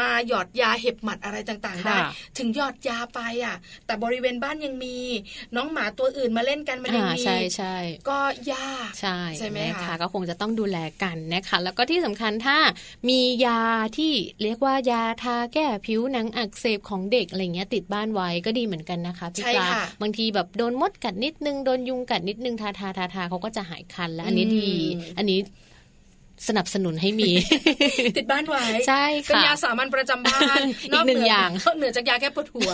[0.00, 4.96] มาหยอดยาเห็บหมัดอะไรต่างๆ ได้ค่ะถึงหยอดยาไปอะ แต่บริเวณบ้านยังมี
[5.56, 7.76] น้องหมาตัวอื่นมาเล่นกันมันยังอ่ามีใช่ใช่
[8.08, 8.18] ก็
[8.52, 12.58] ยากใช่ใช่ไหมนคะก็คงจะต้องดูแลกันนะคะแล้วก็ที่สำคัญถ้า
[13.08, 13.62] มียา
[13.98, 25.38] ที่เรียกว่ายาทาแก้ผิวหนังอักเสบของเด็กอะไรเงี้ยติดบ้านไว้ก็ดีเหมือนกันนะคะพี่ใช่ปลาค่ะบางทีแบบโดนมดกัดนิดนึงโดนยุงกัดนิดนึงทาทาทาทาเขาก็จะหายคันแล้วอันนี้ดีอืมอันนี้
[26.48, 27.30] สนับสนุนให้มี
[28.16, 30.58] ติดบ้านไว้ใช่เป็นค่ะยาสามัญประจำบ้าน
[30.92, 32.70] อีกหนึ่งเอย่างนอกเหนือจากยาแก้ปวดหัว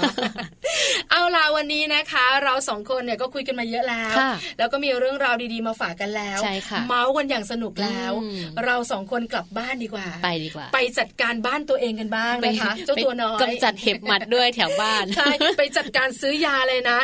[1.10, 16.98] เอาล่ะวันนี้นะคะ เราสองคนเนี่ยก็คุยกันมาเยอะแล้วค่ะแล้วก็มีเรื่องราวดีๆมาฝากกันแล้วใช่ค่ะเมาส์กันอย่างสนุกแล้วอืมเราสองคนกลับบ้านดีกว่า ไปดีกว่า ไปจัดการบ้านตัวเองกันบ้างนะคะ เจ้าตัวน้อยกำจัดเห็บหมัดด้วยแถวบ้านใช่ไปจัดการซื้อยาเลยนะ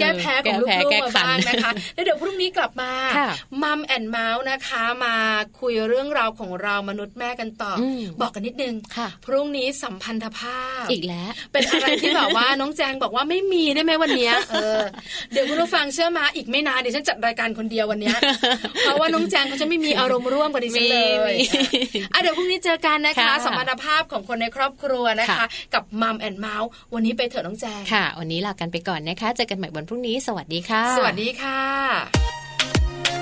[0.00, 3.30] แก้แพ้ของลูแก้กแพ้ๆมาแก้คันบ้างนะคะแล้วเดี๋ยวพรุ่งนี้กลับมาค่ะ
[3.62, 5.14] มัมแอนเมาส์นะคะ มา
[5.60, 14.82] คุยเรื่องราวของเรามนุษย์แม่กันต่ออมบอกกันนิดนึงค่ะพรุ่งนี้สัมพันธภาพอีกแล้ว เป็นอะไรที่แบบว่าน้องแจงบอกว่าไม่มีได้ไหมวันเนี้ยเออ
[15.32, 18.16] เดี๋ยวคุณผู้ฟังเชื่อมาอีกไม่นานเดี๋ยวฉันจัดรายการคนเดียววันเนี้ย
[18.80, 20.98] เพราะว่าน้องแจงเขาจะไม่มีอารมณ์ร่วมกับดิฉันเล
[21.32, 21.44] ยมี
[22.12, 32.43] อะเดี๋ยวพรุ่งนี้เจอกันนะคะค่ะสัมพันธภาพของคนในครอบครัวนะคะค่ะกับมัมแอนเมาส์วันนี้ไปเถอะน้องแจงค่ะ วันนี้ลากันไปก่อนนะคะเจอกันใหม่วันพรุ่งนี้ สวัสดีค่ะ สวัสดีค่ะ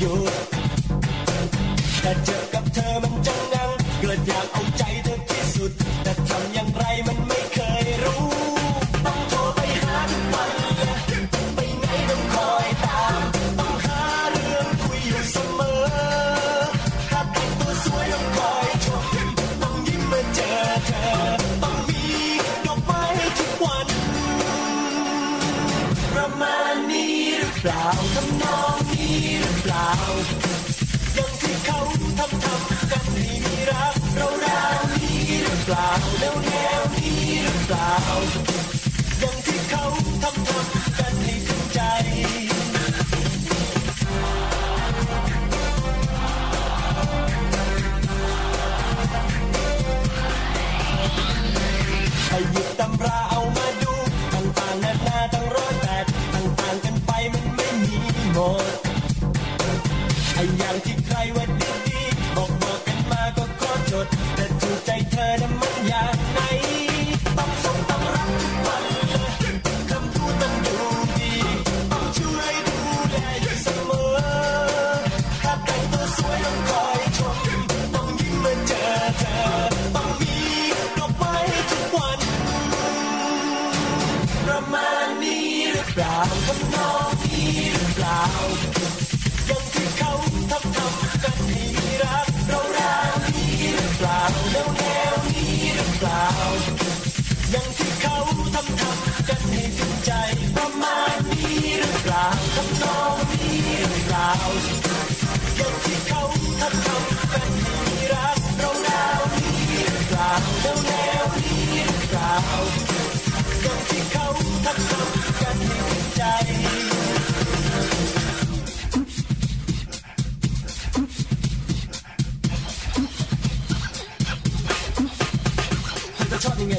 [0.00, 0.32] หยุด
[2.00, 3.70] แต่เจอกับเธอมันจังงัง
[4.00, 4.63] เกิดอยากเอา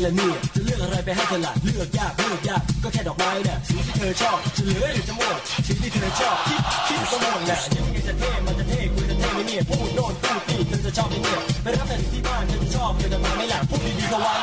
[0.05, 5.37] ละเนี่ยจะเลือกอะไรไปให้เธอล่ะเลือกยากเลือกยากก็แค่ดอกไม้เน่ยสีที่เธอชอบจะเหลือหรือจะม่วง
[5.67, 14.33] สีที่เธอชอบคิดคิดก็ม่วงน่ะยังไงจะเท่มันจะเท่คุณจะเท่ไม่เนี่ยพูดโน่นพูดนี่เธอจะชอบไม่เนี่ยไปรับแต่ที่บ้านเธอจะชอบเธอจะมาไม่หล่ะพูดดีๆก็ไว้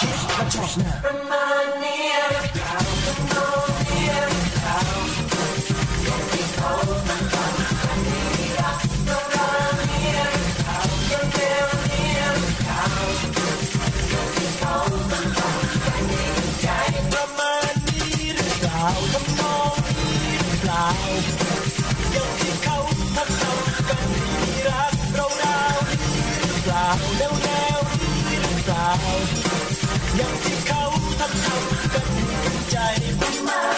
[0.00, 3.67] คิดก็ชอบนะประมาณนี้หรือเปล่า
[20.78, 20.90] อเปล่า
[22.14, 22.78] ย่างที่เขา
[23.16, 24.08] ทำทำกัน
[24.38, 26.86] ให้รักเราดาวหรือเปล่า
[27.18, 27.78] แล้วแล้ว
[28.40, 28.88] หรือเปล่า
[30.16, 30.82] อย่างที่เขา
[31.18, 32.76] ทำทำกันให้ถึงใจ
[33.20, 33.77] ประมา